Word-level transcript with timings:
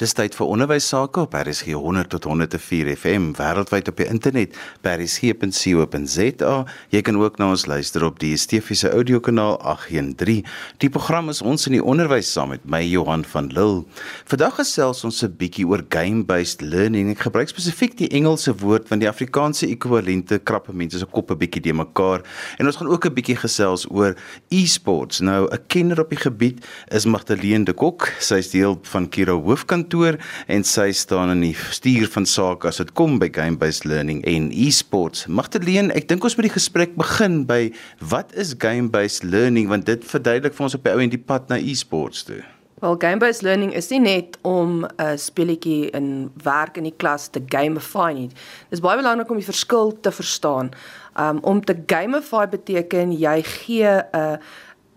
Dis 0.00 0.14
tyd 0.16 0.32
vir 0.32 0.48
onderwys 0.48 0.86
sake 0.88 1.20
op 1.20 1.34
RSG 1.36 1.74
100 1.76 2.08
tot 2.14 2.24
104 2.24 2.88
FM 2.94 3.34
wêreldwyd 3.36 3.90
op 3.90 3.98
die 4.00 4.06
internet 4.08 4.54
by 4.80 4.94
rsg.co.za. 4.96 6.52
Jy 6.94 7.02
kan 7.04 7.18
ook 7.20 7.36
na 7.36 7.50
ons 7.52 7.66
luister 7.68 8.06
op 8.06 8.16
die 8.22 8.30
DSTV 8.32 8.78
se 8.80 8.88
audiokanaal 8.88 9.58
813. 9.60 10.46
Die 10.80 10.88
program 10.88 11.28
is 11.28 11.42
ons 11.44 11.68
in 11.68 11.76
die 11.76 11.82
onderwys 11.84 12.30
saam 12.32 12.54
met 12.54 12.64
my 12.64 12.80
Johan 12.80 13.26
van 13.28 13.50
Lille. 13.52 13.82
Vandag 14.30 14.62
gesels 14.62 15.04
ons 15.04 15.20
'n 15.22 15.36
bietjie 15.36 15.66
oor 15.68 15.84
game-based 15.84 16.64
learning. 16.64 17.10
Ek 17.10 17.28
gebruik 17.28 17.52
spesifiek 17.52 17.98
die 17.98 18.08
Engelse 18.08 18.56
woord 18.56 18.88
want 18.88 19.02
die 19.02 19.10
Afrikaanse 19.12 19.68
ekwivalente 19.68 20.38
krappe 20.38 20.72
mense 20.72 20.98
se 20.98 21.04
koppe 21.04 21.36
bietjie 21.36 21.60
de 21.60 21.72
mekaar. 21.74 22.24
En 22.56 22.64
ons 22.64 22.76
gaan 22.76 22.88
ook 22.88 23.04
'n 23.04 23.12
bietjie 23.12 23.36
gesels 23.36 23.84
oor 23.90 24.16
e-sports. 24.48 25.20
Nou 25.20 25.46
'n 25.52 25.60
kenner 25.66 26.00
op 26.00 26.08
die 26.08 26.16
gebied 26.24 26.64
is 26.88 27.04
Magdalene 27.04 27.64
de 27.64 27.74
Kok. 27.74 28.08
Sy 28.18 28.36
is 28.36 28.50
deel 28.50 28.78
van 28.82 29.06
Kira 29.08 29.36
Hoofkant 29.36 29.89
kantoor 29.90 30.18
en 30.46 30.64
sy 30.64 30.90
staan 30.92 31.30
in 31.34 31.42
die 31.48 31.56
stuur 31.74 32.08
van 32.14 32.26
sake 32.26 32.68
as 32.68 32.78
dit 32.78 32.92
kom 32.94 33.18
by 33.18 33.30
game-based 33.32 33.84
learning 33.84 34.22
en 34.28 34.50
e-sports. 34.52 35.26
Magdalene, 35.26 35.92
ek 35.94 36.08
dink 36.08 36.24
ons 36.24 36.36
moet 36.36 36.46
die 36.46 36.54
gesprek 36.54 36.94
begin 36.98 37.44
by 37.46 37.72
wat 38.10 38.32
is 38.38 38.54
game-based 38.58 39.26
learning 39.26 39.68
want 39.70 39.86
dit 39.86 40.04
verduidelik 40.04 40.54
vir 40.54 40.68
ons 40.68 40.78
op 40.78 40.86
die 40.86 40.94
ou 40.94 41.02
en 41.02 41.10
die 41.12 41.20
pad 41.20 41.50
na 41.50 41.58
e-sports 41.58 42.24
toe. 42.28 42.42
Wel 42.80 42.96
game-based 42.96 43.42
learning 43.44 43.74
is 43.76 43.90
nie 43.90 44.00
net 44.00 44.38
om 44.42 44.86
'n 44.86 45.18
speletjie 45.18 45.90
in 45.90 46.30
werk 46.42 46.76
in 46.76 46.84
die 46.84 46.96
klas 46.96 47.28
te 47.28 47.42
gamify 47.46 48.12
nie. 48.12 48.28
Dit 48.28 48.78
is 48.78 48.80
baie 48.80 48.96
belangrik 48.96 49.30
om 49.30 49.36
die 49.36 49.44
verskil 49.44 50.00
te 50.00 50.10
verstaan. 50.10 50.70
Um 51.18 51.38
om 51.42 51.60
te 51.60 51.76
gamify 51.86 52.46
beteken 52.48 53.12
jy 53.12 53.42
gee 53.42 53.84
'n 53.84 54.04
uh, 54.14 54.36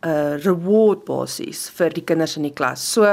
'n 0.04 0.10
uh, 0.10 0.36
reward 0.44 1.06
basis 1.08 1.70
vir 1.78 1.94
die 1.96 2.04
kinders 2.04 2.36
in 2.36 2.44
die 2.44 2.54
klas. 2.54 2.84
So 2.84 3.08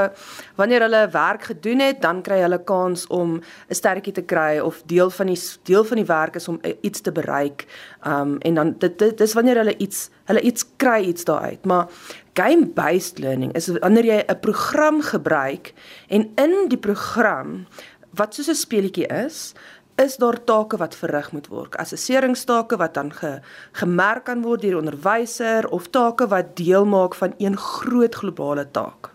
wanneer 0.59 0.83
hulle 0.83 1.05
werk 1.13 1.47
gedoen 1.47 1.79
het, 1.79 2.01
dan 2.03 2.19
kry 2.21 2.41
hulle 2.43 2.59
kans 2.67 3.07
om 3.07 3.39
'n 3.39 3.75
sterretjie 3.75 4.13
te 4.13 4.25
kry 4.27 4.59
of 4.59 4.81
deel 4.85 5.09
van 5.09 5.27
die 5.27 5.39
deel 5.63 5.83
van 5.83 5.97
die 5.97 6.05
werk 6.05 6.35
is 6.35 6.47
om 6.47 6.59
uh, 6.61 6.73
iets 6.81 7.01
te 7.01 7.11
bereik. 7.11 7.65
Um 8.03 8.37
en 8.39 8.53
dan 8.53 8.75
dit 8.79 9.17
dis 9.17 9.33
wanneer 9.33 9.63
hulle 9.63 9.77
iets 9.77 10.09
hulle 10.25 10.41
iets 10.41 10.65
kry 10.77 11.01
iets 11.07 11.23
daaruit. 11.23 11.65
Maar 11.65 11.87
game 12.33 12.67
based 12.67 13.19
learning 13.19 13.53
is 13.55 13.67
wanneer 13.67 14.05
jy 14.05 14.23
'n 14.27 14.39
program 14.39 15.01
gebruik 15.01 15.73
en 16.07 16.31
in 16.35 16.67
die 16.67 16.79
program 16.79 17.67
wat 18.13 18.35
soos 18.35 18.49
'n 18.49 18.55
speletjie 18.55 19.07
is, 19.07 19.53
is 19.95 20.15
daar 20.17 20.43
take 20.43 20.77
wat 20.77 20.95
verrig 20.95 21.31
moet 21.31 21.47
word. 21.47 21.75
Assesseringstake 21.77 22.77
wat 22.77 22.93
dan 22.93 23.13
ge, 23.13 23.39
gemerk 23.71 24.23
kan 24.23 24.41
word 24.41 24.61
deur 24.61 24.77
onderwyser 24.77 25.67
of 25.69 25.89
take 25.89 26.27
wat 26.27 26.55
deel 26.55 26.85
maak 26.85 27.15
van 27.15 27.33
een 27.37 27.57
groot 27.57 28.15
globale 28.15 28.67
taak. 28.71 29.11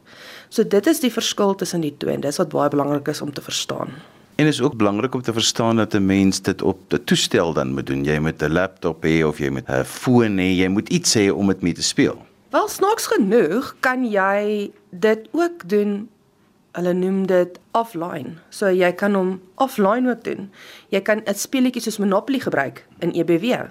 So 0.48 0.64
dit 0.64 0.86
is 0.86 1.00
die 1.00 1.12
verskil 1.12 1.54
tussen 1.54 1.80
die 1.80 1.94
twee 1.96 2.14
en 2.14 2.20
dis 2.20 2.38
wat 2.38 2.52
baie 2.54 2.70
belangrik 2.70 3.08
is 3.08 3.20
om 3.20 3.32
te 3.32 3.42
verstaan. 3.42 3.90
En 4.36 4.46
is 4.46 4.60
ook 4.60 4.76
belangrik 4.76 5.14
om 5.14 5.22
te 5.22 5.32
verstaan 5.32 5.76
dat 5.76 5.94
'n 5.94 6.06
mens 6.06 6.42
dit 6.42 6.62
op 6.62 6.78
'n 6.92 7.04
toestel 7.04 7.52
dan 7.52 7.72
moet 7.74 7.86
doen. 7.86 8.04
Jy 8.04 8.18
moet 8.18 8.42
'n 8.42 8.52
laptop 8.52 9.04
hê 9.04 9.24
of 9.24 9.38
jy 9.38 9.50
moet 9.50 9.68
'n 9.68 9.84
foon 9.84 10.36
hê, 10.38 10.50
jy 10.62 10.68
moet 10.68 10.88
iets 10.88 11.14
hê 11.16 11.30
om 11.30 11.46
dit 11.46 11.62
mee 11.62 11.72
te 11.72 11.82
speel. 11.82 12.26
Wel 12.50 12.68
snaaks 12.68 13.06
genoeg 13.06 13.76
kan 13.80 14.04
jy 14.10 14.70
dit 14.90 15.28
ook 15.32 15.68
doen 15.68 16.08
hulle 16.76 16.92
noem 16.96 17.24
dit 17.26 17.58
offline. 17.76 18.36
So 18.52 18.70
jy 18.72 18.92
kan 19.00 19.16
hom 19.16 19.36
offline 19.62 20.10
ook 20.10 20.24
doen. 20.24 20.50
Jy 20.92 21.00
kan 21.00 21.22
'n 21.24 21.34
speletjie 21.34 21.82
soos 21.82 21.98
Monopoly 21.98 22.38
gebruik 22.38 22.84
in 23.00 23.12
EBW. 23.12 23.68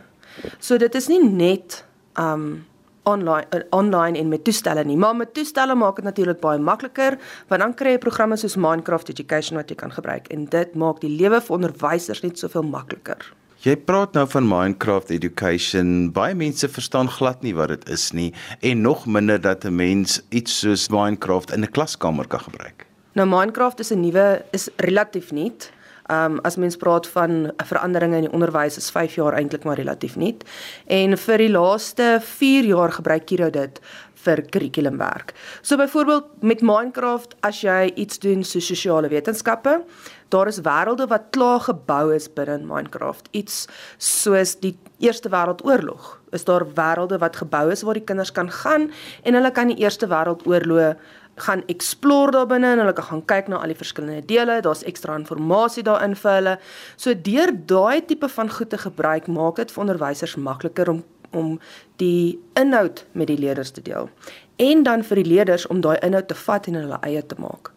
So 0.60 0.78
dit 0.78 0.96
is 0.96 1.08
nie 1.08 1.24
net 1.24 1.86
um 2.20 2.66
online 3.06 3.46
uh, 3.54 3.62
online 3.70 4.18
en 4.18 4.28
met 4.28 4.44
toestelle 4.44 4.84
nie, 4.84 4.98
maar 4.98 5.16
met 5.16 5.34
toestelle 5.34 5.76
maak 5.76 5.96
dit 5.96 6.06
natuurlik 6.06 6.40
baie 6.40 6.60
makliker 6.60 7.20
want 7.48 7.62
dan 7.62 7.74
kry 7.78 7.96
jy 7.96 8.02
programme 8.02 8.38
soos 8.38 8.56
Minecraft 8.56 9.10
Education 9.14 9.58
wat 9.58 9.70
jy 9.70 9.76
kan 9.76 9.94
gebruik 9.94 10.28
en 10.34 10.46
dit 10.46 10.76
maak 10.76 11.02
die 11.02 11.14
lewe 11.14 11.42
vir 11.42 11.56
onderwysers 11.56 12.24
net 12.26 12.42
soveel 12.42 12.64
makliker. 12.64 13.22
Jy 13.66 13.78
praat 13.82 14.14
nou 14.14 14.28
van 14.30 14.46
Minecraft 14.46 15.10
Education. 15.10 16.12
Baie 16.14 16.36
mense 16.38 16.68
verstaan 16.70 17.10
glad 17.10 17.42
nie 17.42 17.56
wat 17.58 17.72
dit 17.74 17.88
is 17.90 18.12
nie 18.14 18.32
en 18.62 18.82
nog 18.82 19.06
minder 19.06 19.42
dat 19.42 19.66
'n 19.66 19.76
mens 19.76 20.22
iets 20.30 20.60
soos 20.60 20.90
Minecraft 20.90 21.52
in 21.52 21.64
'n 21.64 21.72
klaskamer 21.72 22.28
kan 22.28 22.40
gebruik. 22.40 22.85
Nou 23.16 23.28
Minecraft 23.28 23.80
is 23.80 23.92
'n 23.92 24.00
nuwe 24.00 24.44
is 24.52 24.70
relatief 24.76 25.32
nuut. 25.32 25.72
Ehm 26.06 26.32
um, 26.32 26.40
as 26.44 26.56
mens 26.56 26.76
praat 26.76 27.08
van 27.08 27.32
'n 27.32 27.54
verandering 27.64 28.14
in 28.14 28.22
die 28.22 28.32
onderwys 28.32 28.78
is 28.78 28.92
5 28.92 29.16
jaar 29.16 29.34
eintlik 29.34 29.64
maar 29.64 29.76
relatief 29.76 30.16
nuut. 30.16 30.44
En 30.86 31.18
vir 31.18 31.38
die 31.38 31.50
laaste 31.50 32.20
4 32.22 32.64
jaar 32.64 32.92
gebruik 32.92 33.26
Kiro 33.26 33.50
dit 33.50 33.80
vir 34.14 34.42
kurrikulumwerk. 34.42 35.34
So 35.62 35.78
byvoorbeeld 35.78 36.26
met 36.42 36.62
Minecraft 36.62 37.36
as 37.40 37.62
jy 37.62 37.92
iets 37.96 38.20
doen 38.20 38.44
so 38.44 38.60
sosiale 38.60 39.08
wetenskappe, 39.08 39.84
daar 40.30 40.48
is 40.48 40.60
wêrelde 40.60 41.08
wat 41.08 41.30
klaar 41.30 41.60
gebou 41.60 42.14
is 42.16 42.34
binne 42.34 42.58
Minecraft. 42.58 43.28
Iets 43.32 43.68
soos 43.98 44.60
die 44.60 44.78
Eerste 45.00 45.30
Wêreldoorlog. 45.30 46.20
Is 46.32 46.44
daar 46.44 46.66
wêrelde 46.66 47.18
wat 47.18 47.36
gebou 47.36 47.72
is 47.72 47.82
waar 47.82 47.94
die 47.94 48.04
kinders 48.04 48.32
kan 48.32 48.52
gaan 48.52 48.92
en 49.24 49.34
hulle 49.34 49.52
kan 49.52 49.68
die 49.68 49.78
Eerste 49.84 50.08
Wêreldoorlog 50.08 50.96
gaan 51.36 51.64
explore 51.68 52.32
daar 52.32 52.48
binne 52.48 52.72
en 52.72 52.80
hulle 52.80 52.94
kan 52.94 53.10
gaan 53.10 53.26
kyk 53.26 53.48
na 53.48 53.58
al 53.62 53.74
die 53.74 53.76
verskillende 53.76 54.26
dele. 54.26 54.62
Daar's 54.62 54.84
ekstra 54.84 55.16
inligting 55.16 55.86
daarin 55.86 56.16
vir 56.16 56.32
hulle. 56.32 56.60
So 56.98 57.14
deur 57.14 57.52
daai 57.52 58.06
tipe 58.06 58.30
van 58.30 58.50
goed 58.50 58.70
te 58.70 58.78
gebruik, 58.78 59.28
maak 59.28 59.56
dit 59.56 59.72
vir 59.72 59.82
onderwysers 59.82 60.36
makliker 60.36 60.90
om 60.90 61.04
om 61.36 61.60
die 62.00 62.40
inhoud 62.54 63.06
met 63.12 63.28
die 63.28 63.38
leerders 63.38 63.72
te 63.76 63.82
deel 63.82 64.10
en 64.56 64.84
dan 64.88 65.04
vir 65.04 65.20
die 65.20 65.28
leerders 65.28 65.68
om 65.68 65.82
daai 65.84 65.98
inhoud 66.00 66.30
te 66.30 66.38
vat 66.46 66.68
en 66.72 66.78
hulle 66.80 67.00
eie 67.04 67.26
te 67.28 67.36
maak. 67.40 67.74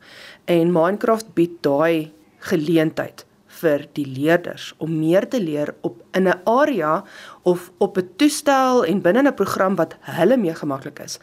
En 0.46 0.70
Minecraft 0.72 1.32
bied 1.34 1.56
daai 1.66 2.12
geleentheid 2.50 3.24
vir 3.58 3.84
die 3.96 4.06
leerders 4.06 4.70
om 4.78 4.92
meer 5.00 5.26
te 5.28 5.40
leer 5.42 5.72
op 5.86 5.98
in 6.14 6.28
'n 6.28 6.40
area 6.46 7.04
of 7.42 7.70
op 7.78 7.98
'n 7.98 8.08
toestel 8.16 8.84
en 8.84 9.02
binne 9.02 9.22
'n 9.22 9.34
program 9.34 9.74
wat 9.76 9.96
hulle 10.00 10.36
mee 10.36 10.54
gemaklik 10.54 10.98
is. 10.98 11.18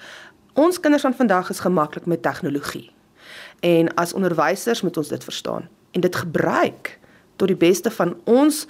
Ons 0.56 0.80
kinders 0.80 1.04
van 1.04 1.14
vandag 1.14 1.50
is 1.52 1.60
gemaklik 1.60 2.06
met 2.06 2.22
tegnologie. 2.22 2.92
En 3.60 3.94
as 4.00 4.14
onderwysers 4.14 4.82
moet 4.82 4.98
ons 4.98 5.08
dit 5.08 5.24
verstaan 5.24 5.68
en 5.92 6.02
dit 6.02 6.16
gebruik 6.16 7.00
tot 7.36 7.48
die 7.52 7.60
beste 7.60 7.92
van 7.92 8.14
ons 8.24 8.62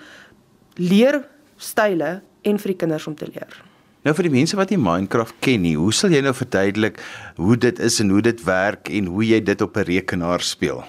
leerstyle 0.73 2.21
en 2.41 2.59
vir 2.59 2.73
die 2.73 2.77
kinders 2.81 3.05
om 3.07 3.15
te 3.15 3.29
leer. 3.29 3.61
Nou 4.01 4.15
vir 4.17 4.27
die 4.27 4.33
mense 4.33 4.57
wat 4.57 4.73
nie 4.73 4.81
Minecraft 4.81 5.37
ken 5.45 5.61
nie, 5.61 5.75
hoe 5.77 5.93
sal 5.93 6.13
jy 6.13 6.23
nou 6.25 6.33
verduidelik 6.33 6.97
hoe 7.37 7.57
dit 7.57 7.79
is 7.79 7.99
en 8.01 8.09
hoe 8.13 8.21
dit 8.25 8.43
werk 8.49 8.89
en 8.89 9.13
hoe 9.13 9.25
jy 9.25 9.39
dit 9.45 9.61
op 9.61 9.77
'n 9.77 9.85
rekenaar 9.85 10.41
speel? 10.41 10.83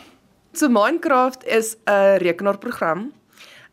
So 0.52 0.68
Minecraft 0.68 1.44
is 1.44 1.76
'n 1.84 2.16
rekenaarprogram 2.24 3.12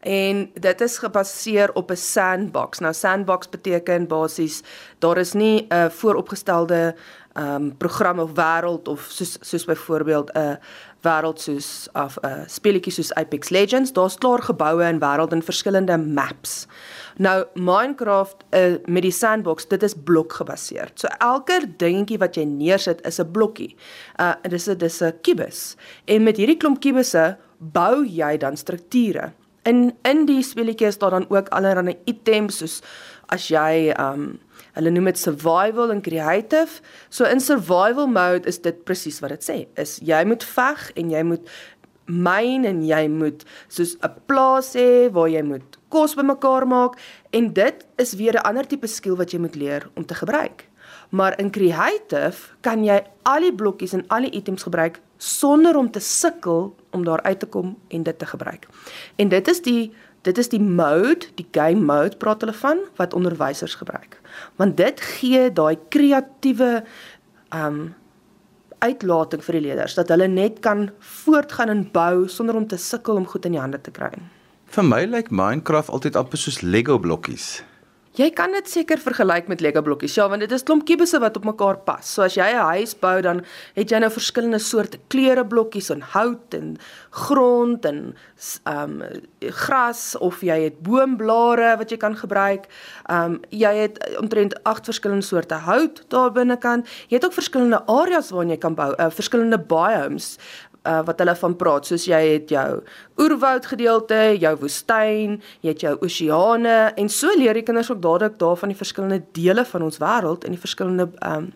en 0.04 0.50
dit 0.54 0.82
is 0.82 0.98
gebaseer 0.98 1.74
op 1.74 1.92
'n 1.92 1.96
sandbox. 1.96 2.80
Nou 2.80 2.94
sandbox 2.94 3.50
beteken 3.50 4.08
basies 4.08 4.62
daar 5.00 5.18
is 5.18 5.34
nie 5.34 5.66
'n 5.70 5.90
vooropgestelde 5.90 6.96
ehm 7.34 7.56
um, 7.56 7.78
program 7.78 8.20
of 8.20 8.32
wêreld 8.32 8.88
of 8.88 9.06
soos 9.10 9.38
soos 9.42 9.66
byvoorbeeld 9.66 10.32
'n 10.34 10.60
wêreld 11.02 11.42
soos 11.42 11.88
of 11.94 12.18
'n 12.22 12.44
speletjie 12.48 12.92
soos 12.92 13.14
Apex 13.14 13.50
Legends. 13.50 13.94
Daar's 13.94 14.18
klaar 14.18 14.42
geboue 14.42 14.84
en 14.84 15.00
wêrelde 15.00 15.36
en 15.36 15.44
verskillende 15.44 15.98
maps. 15.98 16.68
Nou 17.18 17.46
Minecraft 17.54 18.36
uh, 18.50 18.76
met 18.86 19.02
die 19.02 19.12
sandbox, 19.12 19.68
dit 19.68 19.84
is 19.84 19.94
blok 20.04 20.34
gebaseer. 20.34 20.92
So 20.94 21.08
elke 21.08 21.62
dingetjie 21.78 22.18
wat 22.18 22.36
jy 22.36 22.44
neersit 22.44 23.06
is 23.06 23.20
'n 23.20 23.32
blokkie. 23.32 23.76
Uh 24.20 24.34
dis 24.42 24.68
'n 24.70 24.78
dis 24.78 25.02
'n 25.02 25.14
kubus. 25.22 25.76
En 26.06 26.24
met 26.24 26.38
hierdie 26.38 26.58
klomp 26.58 26.80
kubusse 26.80 27.38
bou 27.58 28.06
jy 28.06 28.38
dan 28.38 28.58
strukture. 28.58 29.34
In 29.64 29.94
in 30.04 30.26
die 30.26 30.44
speletjie 30.44 30.88
is 30.88 30.98
daar 30.98 31.10
dan 31.16 31.30
ook 31.30 31.50
allerlei 31.50 31.98
items 32.06 32.58
soos 32.58 32.82
as 33.32 33.48
jy 33.48 33.94
um 34.00 34.40
hulle 34.74 34.90
noem 34.90 35.12
dit 35.12 35.20
survival 35.20 35.92
en 35.94 36.02
creative. 36.02 36.82
So 37.10 37.26
in 37.30 37.40
survival 37.40 38.08
mode 38.08 38.50
is 38.50 38.60
dit 38.62 38.84
presies 38.84 39.22
wat 39.22 39.36
dit 39.36 39.46
sê. 39.46 39.58
Is 39.80 40.00
jy 40.02 40.24
moet 40.26 40.44
veg 40.44 40.90
en 40.98 41.14
jy 41.14 41.24
moet 41.24 41.54
myn 42.06 42.66
en 42.68 42.82
jy 42.84 43.08
moet 43.08 43.46
soos 43.70 43.96
'n 44.04 44.12
plaas 44.28 44.74
hê 44.76 45.10
waar 45.14 45.30
jy 45.30 45.44
moet 45.44 45.78
kos 45.90 46.16
bymekaar 46.16 46.68
maak 46.68 46.98
en 47.32 47.54
dit 47.54 47.86
is 47.98 48.14
weer 48.16 48.34
'n 48.34 48.46
ander 48.50 48.68
tipe 48.68 48.88
skill 48.88 49.16
wat 49.16 49.32
jy 49.32 49.40
moet 49.40 49.56
leer 49.56 49.90
om 49.96 50.06
te 50.06 50.16
gebruik. 50.16 50.68
Maar 51.10 51.40
in 51.40 51.52
creative 51.52 52.56
kan 52.62 52.84
jy 52.84 53.04
al 53.24 53.40
die 53.40 53.54
blokkies 53.54 53.94
en 53.94 54.06
al 54.08 54.22
die 54.22 54.36
items 54.38 54.64
gebruik 54.64 55.00
sonder 55.18 55.78
om 55.78 55.92
te 55.92 56.00
sukkel 56.00 56.76
om 56.94 57.04
daar 57.06 57.22
uit 57.22 57.40
te 57.40 57.50
kom 57.50 57.76
en 57.88 58.04
dit 58.04 58.20
te 58.20 58.26
gebruik. 58.30 58.68
En 59.16 59.30
dit 59.30 59.48
is 59.48 59.62
die 59.62 59.94
dit 60.24 60.38
is 60.38 60.48
die 60.50 60.62
mode, 60.62 61.28
die 61.36 61.48
game 61.52 61.84
mode 61.84 62.16
praat 62.18 62.42
hulle 62.46 62.56
van 62.56 62.80
wat 62.96 63.14
onderwysers 63.14 63.76
gebruik. 63.76 64.22
Want 64.56 64.78
dit 64.80 65.02
gee 65.02 65.50
daai 65.52 65.76
kreatiewe 65.92 66.84
um 67.52 67.92
uitlating 68.84 69.44
vir 69.44 69.58
die 69.58 69.66
leerders 69.68 69.96
dat 69.96 70.10
hulle 70.12 70.28
net 70.28 70.60
kan 70.64 70.90
voortgaan 71.24 71.72
en 71.72 71.84
bou 71.92 72.28
sonder 72.28 72.56
om 72.60 72.68
te 72.68 72.80
sukkel 72.80 73.20
om 73.20 73.28
goed 73.28 73.46
in 73.48 73.56
die 73.56 73.62
hande 73.62 73.80
te 73.82 73.92
kry. 73.96 74.12
Vir 74.74 74.88
my 74.88 75.04
lyk 75.06 75.30
Minecraft 75.32 75.92
altyd 75.94 76.18
amper 76.20 76.40
soos 76.40 76.62
Lego 76.64 76.98
blokkies. 77.00 77.62
Jy 78.14 78.28
kan 78.38 78.52
dit 78.54 78.68
seker 78.70 79.00
vergelyk 79.02 79.48
met 79.50 79.62
Lego 79.66 79.82
blokkies. 79.82 80.14
Ja, 80.20 80.28
want 80.30 80.44
dit 80.46 80.52
is 80.54 80.62
klomp 80.62 80.84
kubusse 80.86 81.18
wat 81.18 81.40
op 81.40 81.48
mekaar 81.50 81.80
pas. 81.82 82.06
So 82.06 82.22
as 82.22 82.36
jy 82.38 82.46
'n 82.46 82.78
huis 82.78 82.94
bou, 82.94 83.22
dan 83.22 83.42
het 83.74 83.90
jy 83.90 83.98
nou 83.98 84.12
verskillende 84.12 84.60
soorte 84.60 85.00
kleure 85.08 85.46
blokkies 85.46 85.90
en 85.90 86.02
hout 86.02 86.54
en 86.54 86.78
grond 87.10 87.86
en 87.86 88.16
ehm 88.66 89.02
um, 89.02 89.22
gras 89.42 90.16
of 90.20 90.42
jy 90.42 90.64
het 90.64 90.84
boomblare 90.84 91.78
wat 91.78 91.90
jy 91.90 91.98
kan 91.98 92.16
gebruik. 92.16 92.68
Ehm 93.10 93.34
um, 93.34 93.40
jy 93.50 93.74
het 93.74 93.98
omtrent 94.20 94.64
8 94.64 94.86
verskillende 94.86 95.26
soorte 95.26 95.56
hout 95.56 96.04
daar 96.10 96.32
binnekant. 96.32 96.88
Jy 97.08 97.16
het 97.16 97.26
ook 97.26 97.34
verskillende 97.34 97.82
areas 97.88 98.30
waar 98.30 98.46
jy 98.46 98.58
kan 98.58 98.76
bou, 98.76 98.94
uh, 99.00 99.10
verskillende 99.10 99.58
biomes 99.60 100.38
uh, 100.88 101.02
wat 101.08 101.20
hulle 101.20 101.36
van 101.36 101.56
praat 101.60 101.88
soos 101.88 102.06
jy 102.10 102.22
het 102.28 102.52
jou 102.54 102.68
oerwoud 103.22 103.66
gedeelte, 103.66 104.20
jou 104.42 104.54
woestyn, 104.64 105.40
jy 105.62 105.74
het 105.74 105.86
jou 105.86 105.96
oseane 106.06 106.78
en 107.00 107.10
so 107.10 107.32
leer 107.38 107.58
die 107.60 107.66
kinders 107.68 107.92
ook 107.92 108.02
dadelik 108.04 108.40
daarvan 108.42 108.74
die 108.74 108.80
verskillende 108.80 109.22
dele 109.38 109.66
van 109.66 109.88
ons 109.88 110.02
wêreld 110.04 110.46
en 110.46 110.56
die 110.56 110.64
verskillende 110.66 111.10
ehm 111.22 111.50
um, 111.50 111.54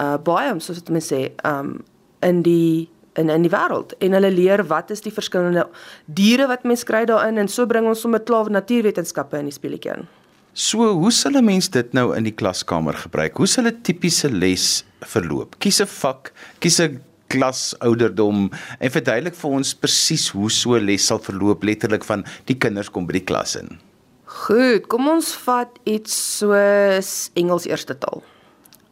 uh 0.00 0.16
biomes 0.24 0.64
soos 0.64 0.78
dit 0.80 0.92
mense 0.94 1.12
sê 1.12 1.22
ehm 1.44 1.58
um, 1.58 1.84
in 2.22 2.42
die 2.46 2.88
in 3.20 3.28
in 3.28 3.44
die 3.44 3.52
wêreld 3.52 3.92
en 4.00 4.16
hulle 4.16 4.30
leer 4.32 4.64
wat 4.70 4.90
is 4.90 5.04
die 5.04 5.12
verskillende 5.12 5.66
diere 6.06 6.46
wat 6.48 6.64
mense 6.64 6.86
kry 6.88 7.04
daarin 7.04 7.38
en 7.38 7.48
so 7.48 7.66
bring 7.66 7.86
ons 7.86 8.00
sommer 8.00 8.22
klaar 8.24 8.50
natuurwetenskappe 8.50 9.38
in 9.38 9.50
die 9.50 9.58
speletjie 9.58 9.96
in. 9.96 10.08
So, 10.52 10.84
hoe 10.92 11.10
sal 11.10 11.32
'n 11.32 11.44
mens 11.44 11.68
dit 11.68 11.92
nou 11.92 12.12
in 12.16 12.24
die 12.24 12.34
klaskamer 12.34 12.94
gebruik? 12.94 13.36
Hoe 13.36 13.46
sal 13.46 13.66
'n 13.66 13.80
tipiese 13.82 14.30
les 14.30 14.84
verloop? 15.00 15.58
Kies 15.58 15.80
'n 15.80 15.86
vak, 15.86 16.32
kies 16.60 16.80
'n 16.80 17.00
klas 17.32 17.72
ouderdom 17.80 18.50
en 18.78 18.92
verduidelik 18.96 19.38
vir 19.38 19.56
ons 19.60 19.74
presies 19.74 20.28
hoe 20.34 20.50
so 20.50 20.76
'n 20.76 20.86
les 20.86 21.06
sal 21.06 21.18
verloop 21.18 21.64
letterlik 21.64 22.04
van 22.04 22.24
die 22.46 22.58
kinders 22.58 22.90
kom 22.90 23.06
by 23.06 23.18
die 23.18 23.28
klas 23.30 23.56
in. 23.56 23.78
Goed, 24.24 24.86
kom 24.88 25.08
ons 25.12 25.34
vat 25.44 25.78
iets 25.84 26.12
soos 26.38 27.30
Engels 27.36 27.66
eerste 27.68 27.94
taal. 27.98 28.22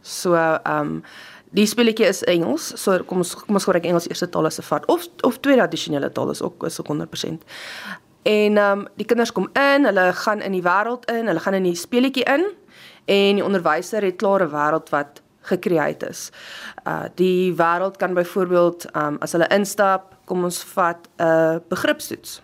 So 0.03 0.35
ehm 0.35 0.81
um, 0.81 1.03
die 1.51 1.67
speletjie 1.67 2.07
is 2.07 2.23
Engels, 2.31 2.69
so 2.79 2.95
kom 3.09 3.25
ons 3.25 3.35
kom 3.35 3.57
ons 3.59 3.65
gebruik 3.67 3.89
Engels 3.89 4.07
eerste 4.09 4.29
taal 4.31 4.47
as 4.47 4.61
'n 4.61 4.69
vat 4.69 4.87
of 4.87 5.07
of 5.23 5.41
tweede 5.41 5.63
addisionele 5.63 6.11
taal 6.13 6.31
is 6.31 6.43
ook 6.43 6.65
is 6.65 6.81
ook 6.81 6.89
100%. 6.89 7.45
En 8.23 8.57
ehm 8.57 8.79
um, 8.79 8.89
die 8.97 9.07
kinders 9.07 9.33
kom 9.33 9.49
in, 9.53 9.85
hulle 9.85 10.13
gaan 10.13 10.41
in 10.41 10.53
die 10.53 10.63
wêreld 10.63 11.05
in, 11.11 11.27
hulle 11.27 11.41
gaan 11.41 11.55
in 11.55 11.63
die 11.63 11.75
speletjie 11.75 12.25
in 12.25 12.45
en 13.07 13.41
die 13.41 13.45
onderwyser 13.45 14.03
het 14.03 14.17
klaar 14.17 14.43
'n 14.45 14.53
wêreld 14.53 14.89
wat 14.91 15.23
gecreate 15.51 16.09
is. 16.11 16.29
Uh 16.87 17.09
die 17.21 17.53
wêreld 17.59 17.99
kan 18.01 18.15
byvoorbeeld 18.15 18.87
um 18.95 19.19
as 19.25 19.35
hulle 19.37 19.49
instap, 19.55 20.15
kom 20.25 20.45
ons 20.45 20.63
vat 20.75 21.09
'n 21.19 21.25
uh, 21.25 21.59
begripstoets. 21.69 22.41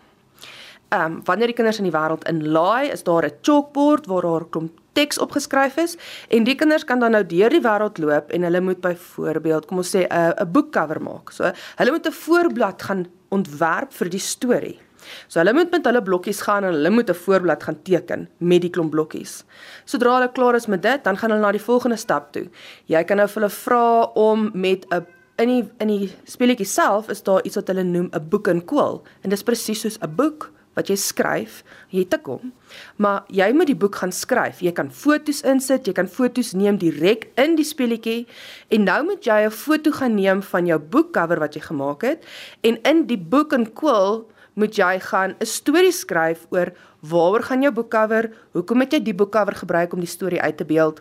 Um 0.94 1.20
wanneer 1.24 1.50
die 1.50 1.56
kinders 1.58 1.78
in 1.78 1.88
die 1.88 1.98
wêreld 1.98 2.28
inlaai, 2.28 2.90
is 2.90 3.02
daar 3.02 3.26
'n 3.26 3.38
chalkboard 3.42 4.06
waar 4.06 4.22
daar 4.22 4.44
klomp 4.50 4.72
teks 4.96 5.18
opgeskryf 5.18 5.76
is 5.76 5.96
en 6.28 6.44
die 6.44 6.54
kinders 6.54 6.84
kan 6.84 7.02
dan 7.02 7.10
nou 7.16 7.24
deur 7.26 7.52
die 7.52 7.60
wêreld 7.60 7.98
loop 7.98 8.30
en 8.30 8.42
hulle 8.42 8.60
moet 8.60 8.80
byvoorbeeld, 8.80 9.66
kom 9.66 9.82
ons 9.82 9.94
sê 9.96 10.06
'n 10.08 10.34
'n 10.40 10.52
boekcover 10.52 11.02
maak. 11.02 11.32
So 11.32 11.52
hulle 11.76 11.90
moet 11.90 12.06
'n 12.06 12.12
voorblad 12.12 12.82
gaan 12.82 13.06
ontwerp 13.28 13.92
vir 13.92 14.08
die 14.08 14.20
storie. 14.22 14.85
So 15.28 15.40
hulle 15.40 15.52
moet 15.52 15.70
met 15.70 15.84
hulle 15.84 16.02
blokkies 16.02 16.40
gaan 16.40 16.64
en 16.64 16.72
hulle 16.72 16.90
moet 16.90 17.10
'n 17.10 17.14
voorblad 17.14 17.62
gaan 17.62 17.82
teken 17.82 18.28
met 18.38 18.60
die 18.62 18.70
klomp 18.70 18.90
blokkies. 18.90 19.44
Sodra 19.84 20.14
hulle 20.18 20.32
klaar 20.32 20.54
is 20.54 20.66
met 20.66 20.82
dit, 20.82 21.04
dan 21.04 21.16
gaan 21.16 21.30
hulle 21.30 21.42
na 21.42 21.52
die 21.52 21.60
volgende 21.60 21.96
stap 21.96 22.32
toe. 22.32 22.48
Jy 22.86 23.04
kan 23.04 23.16
nou 23.16 23.28
vir 23.28 23.42
hulle 23.42 23.52
vra 23.52 24.02
om 24.14 24.50
met 24.54 24.86
'n 24.90 25.06
in 25.38 25.48
die 25.48 25.64
in 25.78 25.88
die 25.88 26.10
speletjie 26.24 26.66
self 26.66 27.08
is 27.12 27.22
daar 27.22 27.44
iets 27.44 27.56
wat 27.56 27.68
hulle 27.68 27.84
noem 27.84 28.08
'n 28.12 28.28
boek 28.28 28.48
en 28.48 28.64
kool 28.64 29.02
en 29.22 29.30
dit 29.30 29.38
is 29.38 29.42
presies 29.42 29.80
soos 29.80 29.98
'n 30.00 30.14
boek 30.16 30.50
wat 30.76 30.90
jy 30.92 30.96
skryf, 31.00 31.62
jy 31.88 32.04
tik 32.04 32.28
hom, 32.28 32.52
maar 33.00 33.24
jy 33.32 33.48
moet 33.56 33.66
die 33.66 33.78
boek 33.78 33.96
gaan 33.96 34.12
skryf. 34.12 34.60
Jy 34.60 34.74
kan 34.76 34.90
foto's 34.92 35.40
insit, 35.48 35.88
jy 35.88 35.94
kan 35.96 36.08
foto's 36.08 36.52
neem 36.52 36.76
direk 36.76 37.30
in 37.40 37.56
die 37.56 37.64
speletjie 37.64 38.26
en 38.68 38.84
nou 38.84 39.02
moet 39.04 39.24
jy 39.24 39.46
'n 39.46 39.50
foto 39.50 39.90
gaan 39.90 40.16
neem 40.16 40.42
van 40.42 40.66
jou 40.66 40.78
boekcover 40.78 41.40
wat 41.40 41.54
jy 41.54 41.60
gemaak 41.60 42.02
het 42.02 42.24
en 42.62 42.76
in 42.84 43.06
die 43.06 43.18
boek 43.18 43.52
en 43.52 43.72
kool 43.72 44.26
moet 44.56 44.76
jy 44.76 44.98
gaan 45.00 45.36
'n 45.38 45.46
storie 45.46 45.92
skryf 45.92 46.46
oor 46.50 46.72
waaroor 47.00 47.42
gaan 47.42 47.62
jou 47.62 47.72
boekcover, 47.72 48.30
hoekom 48.52 48.80
het 48.80 48.92
jy 48.92 49.02
die 49.02 49.14
boekcover 49.14 49.54
gebruik 49.54 49.92
om 49.92 50.00
die 50.00 50.08
storie 50.08 50.40
uit 50.40 50.56
te 50.56 50.64
beeld. 50.64 51.00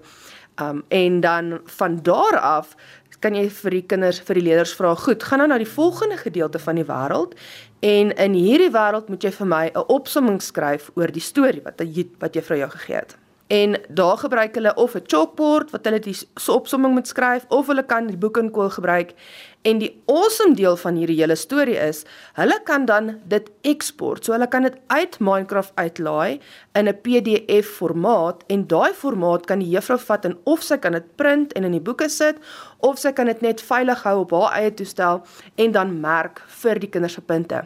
Um 0.61 0.83
en 0.87 1.19
dan 1.19 1.59
van 1.65 1.99
daar 2.03 2.39
af 2.39 2.75
kan 3.19 3.35
jy 3.35 3.49
vir 3.49 3.71
die 3.71 3.85
kinders, 3.89 4.19
vir 4.19 4.35
die 4.35 4.43
leerders 4.43 4.75
vra, 4.77 4.93
goed, 4.95 5.23
gaan 5.23 5.39
nou 5.39 5.47
na 5.47 5.57
die 5.57 5.69
volgende 5.69 6.17
gedeelte 6.17 6.59
van 6.59 6.75
die 6.75 6.85
wêreld 6.85 7.33
en 7.79 8.11
in 8.11 8.33
hierdie 8.33 8.71
wêreld 8.71 9.09
moet 9.09 9.23
jy 9.23 9.31
vir 9.31 9.47
my 9.47 9.65
'n 9.73 9.85
opsomming 9.87 10.41
skryf 10.41 10.91
oor 10.95 11.11
die 11.11 11.21
storie 11.21 11.61
wat 11.63 11.81
wat 12.19 12.35
jy 12.35 12.41
vir 12.41 12.57
jou 12.57 12.69
gegee 12.69 12.95
het. 12.95 13.17
En 13.47 13.81
daar 13.89 14.18
gebruik 14.18 14.56
hulle 14.56 14.74
of 14.74 14.95
'n 14.95 15.03
chalkboard 15.06 15.71
wat 15.71 15.86
hulle 15.86 16.00
die 16.00 16.18
so 16.36 16.53
opsomming 16.53 16.94
moet 16.94 17.07
skryf 17.07 17.45
of 17.47 17.68
hulle 17.68 17.86
kan 17.86 18.07
die 18.07 18.18
boek 18.18 18.38
en 18.38 18.51
kool 18.51 18.69
gebruik. 18.69 19.13
En 19.62 19.77
die 19.77 20.01
awesome 20.06 20.56
deel 20.56 20.77
van 20.77 20.95
hierdie 20.95 21.19
hele 21.19 21.36
storie 21.36 21.77
is, 21.77 22.06
hulle 22.33 22.59
kan 22.63 22.86
dan 22.86 23.21
dit 23.24 23.51
export. 23.62 24.25
So 24.25 24.31
hulle 24.31 24.47
kan 24.47 24.62
dit 24.62 24.77
uit 24.88 25.19
Minecraft 25.19 25.71
uitlaai 25.75 26.39
in 26.74 26.88
'n 26.88 27.01
PDF 27.01 27.68
formaat 27.68 28.44
en 28.47 28.68
daai 28.68 28.94
formaat 28.94 29.45
kan 29.45 29.59
die 29.59 29.69
juffrou 29.69 30.00
vat 30.00 30.25
en 30.25 30.38
of 30.44 30.62
sy 30.62 30.77
kan 30.77 30.91
dit 30.91 31.15
print 31.15 31.53
en 31.53 31.63
in 31.63 31.71
die 31.71 31.81
boeke 31.81 32.09
sit 32.09 32.38
of 32.77 32.98
sy 32.98 33.12
kan 33.12 33.25
dit 33.25 33.41
net 33.41 33.62
veilig 33.62 34.03
hou 34.03 34.19
op 34.19 34.31
haar 34.31 34.53
eie 34.53 34.74
toestel 34.74 35.24
en 35.56 35.71
dan 35.71 36.00
merk 36.01 36.44
vir 36.48 36.80
die 36.80 36.89
kinders 36.89 37.13
se 37.13 37.21
punte. 37.21 37.65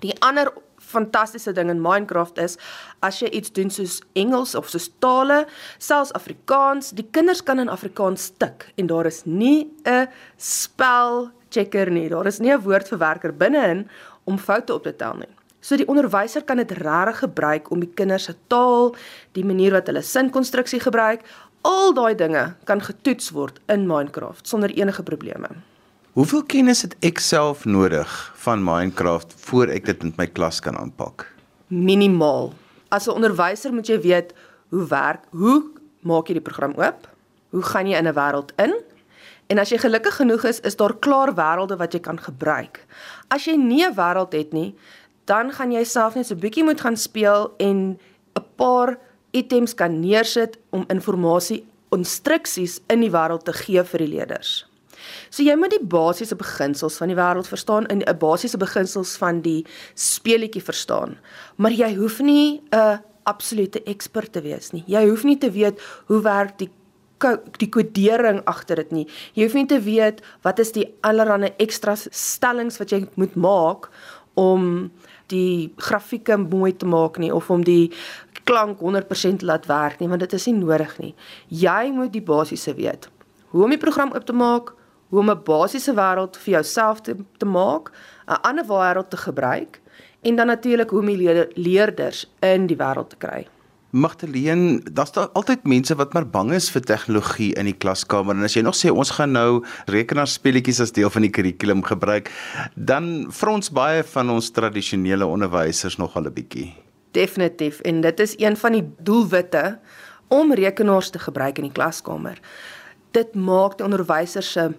Die 0.00 0.14
ander 0.20 0.52
fantastiese 0.90 1.54
ding 1.56 1.70
in 1.70 1.82
Minecraft 1.82 2.38
is 2.42 2.58
as 3.06 3.20
jy 3.22 3.30
iets 3.38 3.52
doen 3.56 3.70
soos 3.70 4.00
Engels 4.18 4.54
of 4.58 4.68
soos 4.68 4.90
tale, 5.02 5.44
selfs 5.78 6.12
Afrikaans, 6.18 6.92
die 6.98 7.06
kinders 7.14 7.42
kan 7.42 7.62
in 7.62 7.72
Afrikaans 7.72 8.30
tik 8.42 8.68
en 8.76 8.90
daar 8.90 9.06
is 9.06 9.24
nie 9.24 9.70
'n 9.86 10.08
spel 10.36 11.30
checker 11.50 11.90
nie. 11.90 12.08
Daar 12.08 12.26
is 12.26 12.40
nie 12.40 12.52
'n 12.52 12.62
woordverwerker 12.62 13.36
binne-in 13.36 13.88
om 14.24 14.38
foute 14.38 14.74
op 14.74 14.82
te 14.82 14.96
tel 14.96 15.14
nie. 15.14 15.34
So 15.60 15.76
die 15.76 15.88
onderwyser 15.88 16.42
kan 16.42 16.56
dit 16.56 16.70
regtig 16.70 17.18
gebruik 17.18 17.70
om 17.70 17.80
die 17.80 17.92
kinders 17.94 18.24
se 18.24 18.34
taal, 18.48 18.94
die 19.32 19.44
manier 19.44 19.72
wat 19.72 19.86
hulle 19.86 20.02
sinkonstruksie 20.02 20.80
gebruik, 20.80 21.20
al 21.62 21.92
daai 21.92 22.14
dinge 22.14 22.54
kan 22.64 22.80
getoets 22.80 23.30
word 23.36 23.60
in 23.68 23.86
Minecraft 23.86 24.48
sonder 24.48 24.70
enige 24.70 25.02
probleme. 25.02 25.48
Hoeveel 26.10 26.42
kennis 26.42 26.80
het 26.82 26.96
ek 27.06 27.20
self 27.22 27.60
nodig 27.70 28.10
van 28.42 28.64
Minecraft 28.66 29.30
voor 29.46 29.70
ek 29.70 29.84
dit 29.86 30.00
in 30.02 30.10
my 30.18 30.24
klas 30.26 30.56
kan 30.58 30.74
aanpak? 30.74 31.22
Minimaal. 31.70 32.50
As 32.90 33.06
'n 33.06 33.14
onderwyser 33.14 33.70
moet 33.70 33.86
jy 33.86 34.00
weet 34.00 34.34
hoe 34.70 34.86
werk, 34.90 35.22
hoe 35.30 35.70
maak 36.02 36.26
jy 36.26 36.34
die 36.34 36.42
program 36.42 36.74
oop? 36.74 37.06
Hoe 37.50 37.62
gaan 37.62 37.86
jy 37.86 37.96
in 37.96 38.08
'n 38.08 38.14
wêreld 38.14 38.50
in? 38.58 38.74
En 39.46 39.58
as 39.58 39.70
jy 39.70 39.78
gelukkig 39.78 40.16
genoeg 40.16 40.44
is, 40.44 40.60
is 40.60 40.76
daar 40.76 40.98
klaar 40.98 41.34
wêrelde 41.34 41.76
wat 41.76 41.92
jy 41.92 42.00
kan 42.00 42.18
gebruik. 42.18 42.86
As 43.28 43.44
jy 43.44 43.56
nie 43.56 43.86
'n 43.86 43.94
wêreld 43.94 44.32
het 44.32 44.52
nie, 44.52 44.74
dan 45.26 45.52
gaan 45.52 45.70
jy 45.70 45.84
self 45.84 46.14
net 46.14 46.26
so 46.26 46.34
'n 46.34 46.40
bietjie 46.40 46.64
moet 46.64 46.80
gaan 46.80 46.96
speel 46.96 47.54
en 47.58 47.98
'n 48.34 48.44
paar 48.56 48.98
items 49.30 49.74
kan 49.74 50.00
neersit 50.00 50.58
om 50.70 50.84
inligting, 50.88 51.62
instruksies 51.90 52.80
in 52.88 53.00
die 53.00 53.10
wêreld 53.10 53.44
te 53.44 53.52
gee 53.52 53.84
vir 53.84 53.98
die 53.98 54.08
leerders. 54.08 54.69
So 55.30 55.42
jy 55.42 55.56
moet 55.56 55.70
die 55.70 55.84
basiese 55.84 56.36
beginsels 56.36 56.96
van 56.96 57.08
die 57.08 57.18
wêreld 57.18 57.48
verstaan 57.48 57.86
en 57.86 58.02
'n 58.02 58.18
basiese 58.18 58.58
beginsels 58.58 59.16
van 59.16 59.40
die 59.40 59.66
speletjie 59.94 60.62
verstaan. 60.62 61.18
Maar 61.56 61.72
jy 61.72 61.94
hoef 61.94 62.20
nie 62.20 62.62
'n 62.72 63.00
absolute 63.24 63.82
ekspert 63.82 64.32
te 64.32 64.40
wees 64.40 64.72
nie. 64.72 64.84
Jy 64.86 65.08
hoef 65.08 65.24
nie 65.24 65.38
te 65.38 65.50
weet 65.50 65.80
hoe 66.06 66.20
werk 66.22 66.58
die 66.58 66.70
die 67.60 67.68
kodering 67.68 68.40
agter 68.48 68.76
dit 68.76 68.92
nie. 68.92 69.06
Jy 69.36 69.44
hoef 69.44 69.54
nie 69.54 69.66
te 69.66 69.80
weet 69.84 70.22
wat 70.42 70.58
is 70.58 70.72
die 70.72 70.86
allerlei 71.04 71.52
ekstra 71.58 71.94
stellings 71.96 72.78
wat 72.80 72.94
jy 72.94 73.02
moet 73.20 73.34
maak 73.36 73.90
om 74.40 74.90
die 75.28 75.70
grafieke 75.76 76.38
mooi 76.40 76.72
te 76.72 76.88
maak 76.88 77.18
nie 77.18 77.32
of 77.34 77.50
om 77.50 77.64
die 77.64 77.92
klank 78.48 78.80
100% 78.80 79.44
laat 79.46 79.68
werk 79.68 80.00
nie 80.00 80.08
want 80.08 80.24
dit 80.24 80.32
is 80.38 80.46
nie 80.48 80.56
nodig 80.58 80.96
nie. 80.98 81.14
Jy 81.48 81.90
moet 81.94 82.12
die 82.14 82.24
basiese 82.24 82.74
weet. 82.74 83.10
Hoe 83.52 83.64
om 83.66 83.74
die 83.74 83.82
program 83.82 84.14
op 84.14 84.24
te 84.24 84.32
maak, 84.32 84.72
hoe 85.10 85.20
om 85.20 85.30
'n 85.30 85.42
basiese 85.44 85.94
wêreld 85.94 86.36
vir 86.38 86.52
jouself 86.52 87.00
te, 87.00 87.16
te 87.36 87.46
maak, 87.46 87.90
'n 88.26 88.40
ander 88.42 88.66
wêreld 88.66 89.10
te 89.10 89.16
gebruik 89.16 89.80
en 90.22 90.36
dan 90.36 90.46
natuurlik 90.46 90.90
hoe 90.90 91.00
om 91.00 91.06
die 91.06 91.46
leerders 91.54 92.30
in 92.40 92.66
die 92.66 92.76
wêreld 92.76 93.10
te 93.10 93.16
kry. 93.16 93.46
Magdalene, 93.90 94.80
daar's 94.92 95.12
daar 95.12 95.28
altyd 95.28 95.64
mense 95.66 95.94
wat 95.94 96.12
maar 96.12 96.26
bang 96.26 96.52
is 96.52 96.70
vir 96.70 96.80
tegnologie 96.80 97.54
in 97.58 97.66
die 97.66 97.74
klaskamer 97.74 98.36
en 98.36 98.46
as 98.46 98.54
jy 98.54 98.62
nog 98.62 98.76
sê 98.78 98.90
ons 98.90 99.10
gaan 99.10 99.32
nou 99.34 99.64
rekenaarspeletjies 99.90 100.80
as 100.80 100.92
deel 100.92 101.10
van 101.10 101.26
die 101.26 101.30
kurrikulum 101.30 101.82
gebruik, 101.82 102.30
dan 102.74 103.26
frons 103.34 103.72
baie 103.74 104.04
van 104.12 104.30
ons 104.30 104.50
tradisionele 104.50 105.26
onderwysers 105.26 105.98
nog 105.98 106.14
al 106.16 106.30
'n 106.30 106.32
bietjie. 106.32 106.74
Definitief 107.10 107.80
en 107.80 108.00
dit 108.00 108.20
is 108.20 108.34
een 108.38 108.56
van 108.56 108.72
die 108.72 108.86
doelwitte 108.98 109.78
om 110.28 110.54
rekenaars 110.54 111.10
te 111.10 111.18
gebruik 111.18 111.58
in 111.58 111.64
die 111.64 111.74
klaskamer 111.74 112.38
dit 113.10 113.34
maak 113.34 113.78
die 113.78 113.86
onderwyser 113.86 114.42
se 114.42 114.70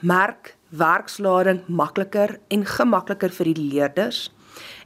merk 0.00 0.56
werkslading 0.74 1.62
makliker 1.68 2.38
en 2.48 2.64
gemakliker 2.66 3.30
vir 3.30 3.52
die 3.52 3.68
leerders. 3.70 4.28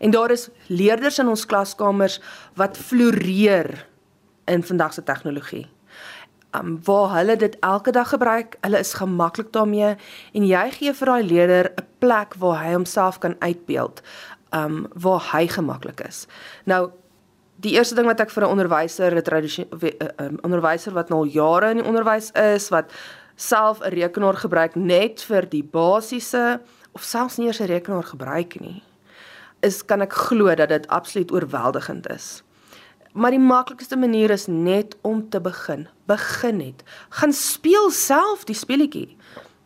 En 0.01 0.11
daar 0.11 0.31
is 0.31 0.49
leerders 0.67 1.19
in 1.19 1.29
ons 1.29 1.47
klaskamers 1.47 2.21
wat 2.55 2.79
floreer 2.79 3.87
in 4.49 4.65
vandag 4.65 4.95
se 4.95 5.03
tegnologie. 5.03 5.67
Um 6.57 6.79
waar 6.85 7.17
hulle 7.19 7.37
dit 7.37 7.57
elke 7.61 7.93
dag 7.93 8.09
gebruik, 8.09 8.57
hulle 8.61 8.79
is 8.79 8.95
gemaklik 8.97 9.53
daarmee 9.53 9.97
en 10.33 10.47
jy 10.47 10.65
gee 10.79 10.95
vir 11.01 11.13
daai 11.13 11.25
leerder 11.25 11.73
'n 11.77 11.87
plek 11.99 12.35
waar 12.35 12.65
hy 12.65 12.73
homself 12.73 13.19
kan 13.19 13.37
uitbeeld, 13.39 14.01
um 14.51 14.87
waar 14.95 15.29
hy 15.33 15.47
gemaklik 15.47 16.01
is. 16.01 16.27
Nou 16.65 16.91
die 17.59 17.75
eerste 17.75 17.97
ding 17.99 18.07
wat 18.07 18.21
ek 18.21 18.31
vir 18.31 18.45
'n 18.45 18.53
onderwyser, 18.55 19.15
'n 19.15 19.23
tradisionele 19.23 20.13
um, 20.21 20.39
onderwyser 20.43 20.93
wat 20.93 21.09
nou 21.09 21.21
al 21.21 21.31
jare 21.31 21.71
in 21.71 21.83
die 21.83 21.89
onderwys 21.89 22.31
is, 22.33 22.69
wat 22.71 22.93
self 23.37 23.81
'n 23.81 23.91
rekenaar 23.91 24.37
gebruik 24.37 24.75
net 24.77 25.23
vir 25.23 25.43
die 25.49 25.63
basiese 25.63 26.61
of 26.93 27.03
selfs 27.03 27.39
nie 27.39 27.47
eers 27.47 27.61
'n 27.61 27.67
rekenaar 27.67 28.05
gebruik 28.05 28.61
nie, 28.61 28.83
is 29.63 29.83
kan 29.83 30.03
ek 30.03 30.13
glo 30.13 30.55
dat 30.55 30.69
dit 30.69 30.87
absoluut 30.89 31.33
oorweldigend 31.33 32.07
is. 32.11 32.43
Maar 33.13 33.31
die 33.31 33.43
maklikste 33.43 33.97
manier 33.97 34.31
is 34.31 34.47
net 34.47 34.97
om 35.03 35.29
te 35.29 35.41
begin. 35.41 35.89
Begin 36.07 36.57
net. 36.57 36.83
Gaan 37.09 37.33
speel 37.33 37.91
self 37.91 38.45
die 38.45 38.55
speletjie. 38.55 39.17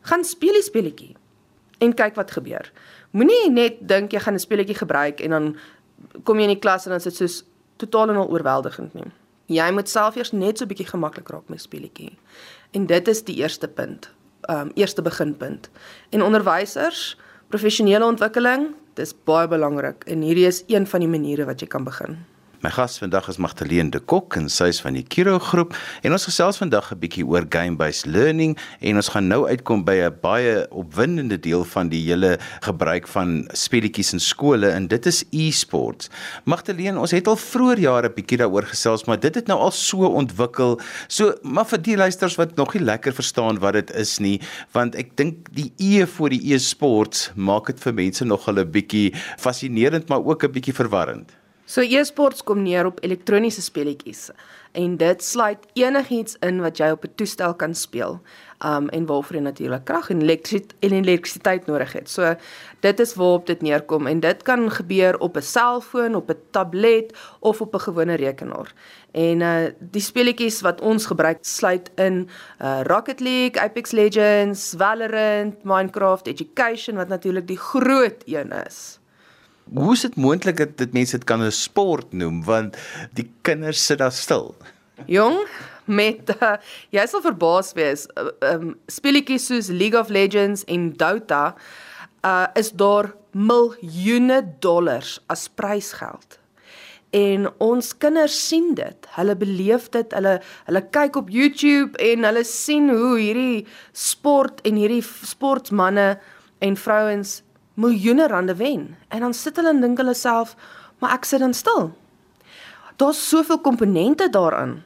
Gaan 0.03 0.25
speel 0.25 0.53
die 0.53 0.63
speletjie 0.63 1.17
en 1.79 1.95
kyk 1.95 2.15
wat 2.15 2.31
gebeur. 2.31 2.73
Moenie 3.11 3.51
net 3.51 3.89
dink 3.89 4.13
jy 4.13 4.21
gaan 4.21 4.35
'n 4.35 4.39
speletjie 4.39 4.79
gebruik 4.79 5.21
en 5.21 5.31
dan 5.31 5.57
kom 6.25 6.39
jy 6.39 6.43
in 6.43 6.55
die 6.55 6.63
klas 6.63 6.87
en 6.87 6.91
dan 6.91 7.01
sit 7.01 7.15
soos 7.15 7.45
totaal 7.83 8.15
en 8.15 8.23
al 8.23 8.31
oorweldigend 8.33 8.95
nie. 8.99 9.11
Jy 9.53 9.69
moet 9.75 9.91
self 9.91 10.17
eers 10.17 10.33
net 10.33 10.59
so 10.59 10.69
bietjie 10.71 10.89
gemaklik 10.89 11.29
raak 11.35 11.51
met 11.53 11.61
speletjie. 11.61 12.13
En 12.73 12.87
dit 12.89 13.09
is 13.09 13.25
die 13.29 13.41
eerste 13.43 13.69
punt. 13.69 14.11
Ehm 14.49 14.69
um, 14.69 14.71
eerste 14.75 15.03
beginpunt. 15.03 15.69
En 16.11 16.23
onderwysers, 16.23 17.17
professionele 17.53 18.07
ontwikkeling, 18.07 18.73
dis 18.99 19.15
baie 19.25 19.49
belangrik 19.49 20.05
en 20.11 20.25
hierdie 20.25 20.47
is 20.47 20.65
een 20.67 20.87
van 20.87 21.05
die 21.05 21.09
maniere 21.09 21.47
wat 21.49 21.61
jy 21.61 21.69
kan 21.71 21.85
begin. 21.85 22.19
My 22.63 22.71
gas 22.71 23.01
vandag 23.03 23.27
is 23.27 23.41
Magdalene 23.43 23.91
de 23.91 23.99
Kok 23.99 24.37
en 24.39 24.45
sy 24.47 24.69
is 24.71 24.79
van 24.85 24.95
die 24.95 25.03
Kiro 25.03 25.33
groep 25.43 25.73
en 26.07 26.15
ons 26.15 26.27
gesels 26.29 26.61
vandag 26.61 26.93
'n 26.95 26.99
bietjie 27.03 27.25
oor 27.27 27.43
game-based 27.51 28.07
learning 28.07 28.55
en 28.79 28.97
ons 29.03 29.09
gaan 29.09 29.27
nou 29.27 29.49
uitkom 29.51 29.83
by 29.83 29.97
'n 29.99 30.15
baie 30.23 30.71
opwindende 30.71 31.41
deel 31.41 31.65
van 31.65 31.89
die 31.89 31.99
hele 32.07 32.39
gebruik 32.63 33.09
van 33.09 33.49
speletjies 33.51 34.13
in 34.13 34.21
skole 34.21 34.71
en 34.71 34.87
dit 34.87 35.07
is 35.07 35.25
e-sports. 35.33 36.09
Magdalene, 36.45 37.01
ons 37.01 37.11
het 37.11 37.27
al 37.27 37.37
vroeër 37.37 37.79
jare 37.79 38.11
bietjie 38.11 38.39
daaroor 38.39 38.71
gesels, 38.71 39.07
maar 39.07 39.19
dit 39.19 39.35
het 39.35 39.49
nou 39.49 39.59
al 39.59 39.73
so 39.73 40.07
ontwikkel. 40.07 40.81
So, 41.09 41.35
maar 41.43 41.67
vir 41.67 41.83
die 41.83 41.97
luisters 41.97 42.37
wat 42.37 42.57
nog 42.57 42.75
nie 42.75 42.85
lekker 42.85 43.13
verstaan 43.13 43.59
wat 43.59 43.73
dit 43.73 43.91
is 43.91 44.21
nie, 44.21 44.41
want 44.73 44.95
ek 44.95 45.17
dink 45.17 45.51
die 45.51 45.73
e 45.79 46.07
voor 46.07 46.31
die 46.31 46.55
e-sports 46.55 47.33
maak 47.35 47.67
dit 47.67 47.81
vir 47.81 47.93
mense 47.93 48.25
nog 48.25 48.49
'n 48.49 48.71
bietjie 48.71 49.13
fascinerend, 49.37 50.09
maar 50.09 50.25
ook 50.25 50.45
'n 50.45 50.53
bietjie 50.53 50.75
verwarrend. 50.75 51.42
So 51.73 51.81
e-sports 51.81 52.43
kom 52.45 52.67
neer 52.67 52.85
op 52.85 52.99
elektroniese 53.01 53.63
speletjies 53.65 54.27
en 54.77 54.97
dit 55.01 55.23
sluit 55.25 55.63
enigiets 55.79 56.35
in 56.45 56.59
wat 56.61 56.77
jy 56.81 56.91
op 56.93 57.05
'n 57.05 57.15
toestel 57.17 57.55
kan 57.55 57.75
speel. 57.75 58.21
Um 58.61 58.89
en 58.89 59.07
waarvoor 59.07 59.37
jy 59.37 59.43
natuurlik 59.43 59.85
krag 59.85 60.11
en 60.11 60.21
elektrisiteit 60.21 61.67
nodig 61.67 61.93
het. 61.93 62.11
So 62.11 62.35
dit 62.81 63.01
is 63.01 63.15
waarop 63.15 63.47
dit 63.47 63.63
neerkom 63.63 64.07
en 64.07 64.21
dit 64.21 64.43
kan 64.43 64.71
gebeur 64.71 65.19
op 65.19 65.37
'n 65.37 65.43
selfoon, 65.43 66.15
op 66.15 66.31
'n 66.31 66.41
tablet 66.51 67.17
of 67.41 67.61
op 67.61 67.75
'n 67.75 67.81
gewone 67.81 68.15
rekenaar. 68.15 68.73
En 69.13 69.41
uh 69.41 69.71
die 69.79 70.03
speletjies 70.03 70.61
wat 70.61 70.81
ons 70.81 71.07
gebruik 71.07 71.39
sluit 71.41 71.91
in 71.95 72.29
uh 72.61 72.81
Rocket 72.83 73.21
League, 73.21 73.63
Apex 73.63 73.91
Legends, 73.91 74.75
Valorant, 74.77 75.65
Minecraft, 75.65 76.27
Education 76.27 76.97
wat 76.97 77.09
natuurlik 77.09 77.47
die 77.47 77.59
groot 77.59 78.23
een 78.27 78.53
is. 78.67 79.02
Hoe 79.71 79.93
is 79.93 80.01
dit 80.01 80.17
moontlik 80.17 80.57
dat 80.57 80.77
dit 80.77 80.93
mense 80.93 81.17
dit 81.17 81.25
kan 81.25 81.43
'n 81.43 81.51
sport 81.51 82.13
noem 82.13 82.45
want 82.45 82.77
die 83.15 83.31
kinders 83.43 83.87
sit 83.87 83.99
daar 83.99 84.13
stil? 84.13 84.55
Jong, 85.07 85.47
met 85.85 86.31
uh, 86.43 86.57
jy 86.91 87.07
sal 87.07 87.23
verbaas 87.25 87.73
wees. 87.73 88.07
Uh, 88.17 88.31
um 88.53 88.75
speletjies 88.87 89.47
soos 89.47 89.69
League 89.69 89.99
of 89.99 90.09
Legends 90.09 90.65
en 90.65 90.93
Dota 90.97 91.55
uh 92.25 92.47
is 92.55 92.71
daar 92.73 93.15
miljoene 93.33 94.43
dollars 94.61 95.21
as 95.27 95.49
prysgeld. 95.49 96.39
En 97.13 97.49
ons 97.61 97.97
kinders 97.99 98.35
sien 98.49 98.75
dit. 98.75 99.09
Hulle 99.17 99.37
beleef 99.37 99.89
dit. 99.93 100.15
Hulle 100.17 100.39
hulle 100.65 100.83
kyk 100.95 101.17
op 101.17 101.33
YouTube 101.33 101.99
en 102.01 102.25
hulle 102.25 102.45
sien 102.45 102.89
hoe 102.89 103.19
hierdie 103.19 103.67
sport 103.93 104.63
en 104.69 104.79
hierdie 104.81 105.03
sportmense 105.05 106.21
en 106.63 106.77
vrouens 106.77 107.43
miljoene 107.75 108.29
rande 108.29 108.55
wen 108.55 108.97
en 109.09 109.21
dan 109.21 109.35
sit 109.35 109.57
hulle 109.57 109.73
en 109.73 109.81
dink 109.81 109.99
hulle 109.99 110.15
self, 110.15 110.57
maar 111.01 111.17
ek 111.17 111.25
sit 111.29 111.41
dan 111.41 111.55
stil. 111.55 111.91
Daar's 113.01 113.29
soveel 113.29 113.61
komponente 113.61 114.29
daarin 114.31 114.83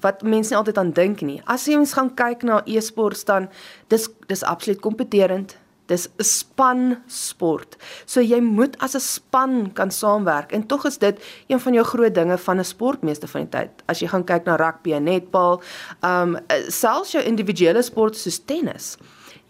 wat 0.00 0.22
mense 0.22 0.52
nie 0.52 0.58
altyd 0.58 0.78
aan 0.80 0.92
dink 0.96 1.20
nie. 1.20 1.40
As 1.44 1.66
jy 1.68 1.76
mens 1.76 1.92
gaan 1.96 2.14
kyk 2.16 2.44
na 2.48 2.62
e-sport 2.64 3.20
dan 3.28 3.50
dis 3.92 4.08
dis 4.30 4.44
absoluut 4.48 4.80
kompeterend. 4.80 5.56
Dis 5.90 6.06
'n 6.06 6.24
span 6.24 7.02
sport. 7.06 7.76
So 8.06 8.20
jy 8.20 8.40
moet 8.40 8.78
as 8.78 8.94
'n 8.94 9.00
span 9.00 9.72
kan 9.72 9.90
saamwerk 9.90 10.52
en 10.52 10.66
tog 10.66 10.86
is 10.86 10.98
dit 10.98 11.20
een 11.48 11.60
van 11.60 11.74
jou 11.74 11.84
groot 11.84 12.14
dinge 12.14 12.38
van 12.38 12.58
'n 12.58 12.64
sport 12.64 13.02
meeste 13.02 13.26
van 13.28 13.40
die 13.40 13.50
tyd. 13.50 13.70
As 13.86 14.00
jy 14.00 14.08
gaan 14.08 14.24
kyk 14.24 14.44
na 14.44 14.56
rugby 14.56 14.92
en 14.92 15.04
netbal, 15.04 15.62
um 16.02 16.38
selfs 16.68 17.12
jou 17.12 17.22
individuele 17.22 17.82
sport 17.82 18.16
soos 18.16 18.38
tennis 18.44 18.96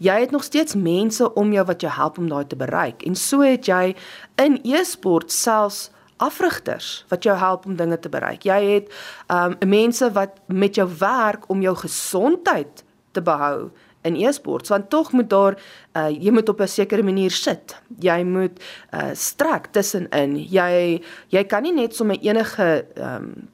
jy 0.01 0.19
het 0.23 0.31
nog 0.33 0.43
steeds 0.43 0.75
mense 0.75 1.33
om 1.37 1.53
jou 1.53 1.65
wat 1.65 1.81
jou 1.81 1.91
help 1.93 2.17
om 2.17 2.29
daai 2.29 2.45
te 2.47 2.57
bereik. 2.57 3.03
En 3.05 3.15
so 3.15 3.45
het 3.45 3.67
jy 3.69 3.95
in 4.41 4.57
e-sport 4.65 5.31
selfs 5.31 5.89
afrigters 6.21 7.03
wat 7.09 7.25
jou 7.25 7.35
help 7.37 7.65
om 7.65 7.77
dinge 7.77 7.99
te 7.99 8.09
bereik. 8.09 8.45
Jy 8.45 8.59
het 8.65 8.91
um 9.33 9.57
mense 9.69 10.11
wat 10.17 10.41
met 10.47 10.77
jou 10.77 10.87
werk 10.99 11.47
om 11.49 11.61
jou 11.61 11.75
gesondheid 11.77 12.83
te 13.11 13.21
behou 13.21 13.69
in 14.07 14.17
e-sport. 14.17 14.69
Want 14.73 14.89
tog 14.89 15.11
moet 15.11 15.29
daar 15.29 15.57
uh 15.97 16.09
jy 16.09 16.31
moet 16.31 16.49
op 16.49 16.61
'n 16.61 16.67
sekere 16.67 17.03
manier 17.03 17.31
sit. 17.31 17.75
Jy 17.99 18.23
moet 18.23 18.61
uh 18.93 19.13
strek 19.13 19.71
tussenin. 19.71 20.37
Jy 20.37 21.01
jy 21.29 21.43
kan 21.43 21.63
nie 21.63 21.73
net 21.73 21.95
sommer 21.95 22.17
enige 22.21 22.85
um 22.97 23.49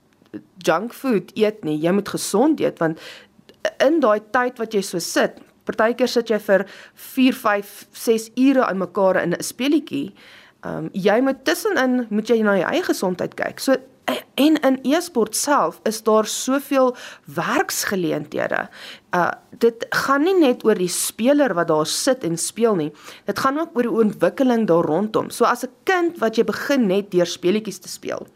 junk 0.58 0.94
food 0.94 1.32
eet 1.36 1.64
nie. 1.64 1.80
Jy 1.80 1.92
moet 1.92 2.10
gesond 2.10 2.60
eet 2.60 2.80
want 2.80 3.00
in 3.84 4.00
daai 4.00 4.22
tyd 4.32 4.58
wat 4.58 4.74
jy 4.74 4.82
so 4.82 5.00
sit, 5.00 5.40
Partykeer 5.68 6.12
sit 6.12 6.32
jy 6.32 6.40
vir 6.48 6.66
4, 6.96 7.38
5, 7.44 7.76
6 7.92 8.32
ure 8.48 8.66
aan 8.66 8.82
mekaar 8.82 9.22
in 9.24 9.36
'n 9.36 9.44
speletjie. 9.44 10.14
Ehm 10.66 10.88
um, 10.88 10.90
jy 10.94 11.20
moet 11.22 11.44
tussenin 11.46 12.08
moet 12.10 12.30
jy 12.30 12.42
na 12.42 12.58
jou 12.58 12.72
eie 12.72 12.84
gesondheid 12.84 13.36
kyk. 13.36 13.60
So 13.60 13.76
en 14.36 14.60
in 14.62 14.80
e-sport 14.84 15.36
self 15.36 15.80
is 15.84 16.04
daar 16.04 16.26
soveel 16.26 16.96
werksgeleenthede. 17.24 18.68
Uh 19.18 19.30
dit 19.58 19.86
gaan 20.04 20.22
nie 20.22 20.36
net 20.38 20.64
oor 20.68 20.78
die 20.78 20.92
speler 20.92 21.54
wat 21.58 21.70
daar 21.72 21.88
sit 21.90 22.22
en 22.28 22.36
speel 22.38 22.76
nie. 22.78 22.90
Dit 23.26 23.40
gaan 23.42 23.58
ook 23.58 23.78
oor 23.78 23.88
die 23.88 24.00
ontwikkeling 24.04 24.68
daar 24.70 24.86
rondom. 24.86 25.32
So 25.34 25.46
as 25.46 25.64
'n 25.66 25.72
kind 25.84 26.20
wat 26.20 26.36
jy 26.38 26.44
begin 26.44 26.88
net 26.88 27.12
deur 27.12 27.26
speletjies 27.26 27.80
te 27.80 27.90
speel, 27.90 28.28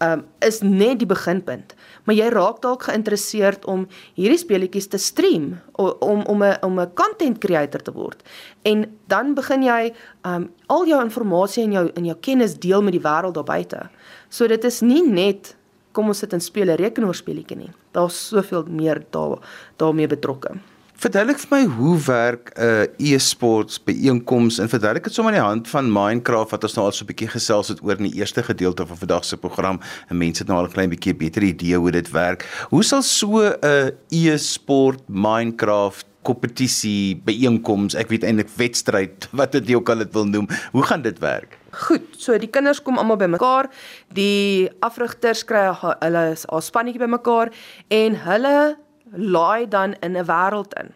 um 0.00 0.24
is 0.40 0.62
net 0.62 0.98
die 0.98 1.06
beginpunt. 1.06 1.74
Maar 2.04 2.14
jy 2.14 2.28
raak 2.28 2.62
dalk 2.62 2.82
geïnteresseerd 2.82 3.64
om 3.64 3.86
hierdie 4.14 4.38
speletjies 4.38 4.88
te 4.88 4.98
stream 4.98 5.60
om 5.76 6.22
om 6.26 6.42
'n 6.42 6.56
om 6.62 6.80
'n 6.80 6.94
content 6.94 7.38
creator 7.38 7.82
te 7.82 7.92
word. 7.92 8.22
En 8.62 8.98
dan 9.06 9.34
begin 9.34 9.62
jy 9.62 9.94
um 10.22 10.50
al 10.66 10.86
jou 10.86 11.02
inligting 11.02 11.64
en 11.64 11.72
jou 11.72 11.90
in 11.94 12.04
jou 12.04 12.16
kennis 12.20 12.58
deel 12.58 12.82
met 12.82 12.92
die 12.92 13.02
wêreld 13.02 13.34
daar 13.34 13.44
buite. 13.44 13.90
So 14.28 14.46
dit 14.46 14.64
is 14.64 14.80
nie 14.80 15.02
net 15.02 15.54
kom 15.94 16.10
ons 16.12 16.22
sit 16.24 16.32
en 16.34 16.42
speel 16.42 16.70
'n 16.70 16.80
rekenaarspeletjie 16.80 17.56
nie. 17.56 17.72
Daar's 17.92 18.28
soveel 18.28 18.66
meer 18.68 19.04
daar 19.10 19.38
daarmee 19.78 20.06
betrokke. 20.06 20.58
Verduidelik 20.94 21.40
vir 21.42 21.50
my 21.50 21.64
hoe 21.76 21.96
werk 22.06 22.52
'n 22.54 22.62
uh, 22.62 23.12
e-sports 23.12 23.82
byeenkoms 23.82 24.58
en 24.58 24.68
verduidelik 24.68 25.04
dit 25.04 25.14
sommer 25.14 25.34
aan 25.34 25.40
die 25.40 25.48
hand 25.48 25.68
van 25.68 25.92
Minecraft 25.92 26.50
wat 26.50 26.62
ons 26.64 26.74
nou 26.74 26.86
al 26.86 26.92
so 26.92 27.04
'n 27.04 27.06
bietjie 27.06 27.28
gesels 27.28 27.68
het 27.68 27.82
oor 27.82 27.98
in 27.98 28.10
die 28.10 28.18
eerste 28.20 28.42
gedeelte 28.42 28.86
van 28.86 28.96
vandag 28.96 29.24
se 29.24 29.36
program 29.36 29.80
en 30.08 30.16
mense 30.16 30.42
het 30.42 30.48
nou 30.48 30.58
al 30.58 30.66
'n 30.66 30.72
klein 30.72 30.90
bietjie 30.90 31.14
beter 31.14 31.42
idee 31.42 31.76
hoe 31.76 31.90
dit 31.90 32.10
werk. 32.10 32.46
Hoe 32.70 32.82
sal 32.82 33.02
so 33.02 33.42
'n 33.42 33.56
uh, 33.62 33.90
e-sport 34.08 35.02
Minecraft 35.08 36.06
kompetisie 36.22 37.20
byeenkoms, 37.24 37.94
ek 37.94 38.08
weet 38.08 38.24
eintlik 38.24 38.48
wedstryd, 38.56 39.28
wat 39.38 39.52
dit 39.52 39.74
ook 39.74 39.88
al 39.88 39.98
dit 39.98 40.12
wil 40.12 40.26
noem. 40.26 40.48
Hoe 40.72 40.82
gaan 40.82 41.02
dit 41.02 41.18
werk? 41.18 41.58
Goed, 41.74 42.14
so 42.18 42.36
die 42.38 42.50
kinders 42.50 42.80
kom 42.82 42.98
almal 43.00 43.18
bymekaar. 43.18 43.68
Die 44.14 44.70
afrigters 44.86 45.44
kry 45.48 45.66
hulle 45.74 46.24
'n 46.34 46.62
spannetjie 46.62 47.02
bymekaar 47.02 47.50
en 47.90 48.14
hulle 48.26 48.76
laai 49.12 49.68
dan 49.68 49.94
in 50.02 50.16
'n 50.16 50.26
wêreld 50.26 50.74
in. 50.80 50.94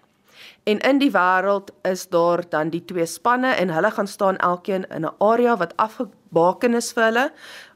En 0.64 0.78
in 0.78 0.99
die 0.99 1.11
wêreld 1.11 1.70
is 1.82 2.08
daar 2.08 2.42
dan 2.49 2.70
die 2.70 2.85
twee 2.85 3.06
spanne 3.06 3.54
en 3.56 3.70
hulle 3.70 3.90
gaan 3.90 4.06
staan 4.06 4.37
elkeen 4.37 4.85
in 4.88 5.04
'n 5.04 5.16
area 5.18 5.56
wat 5.56 5.76
afgebaken 5.76 6.75
is 6.75 6.92
vir 6.92 7.04
hulle. 7.04 7.32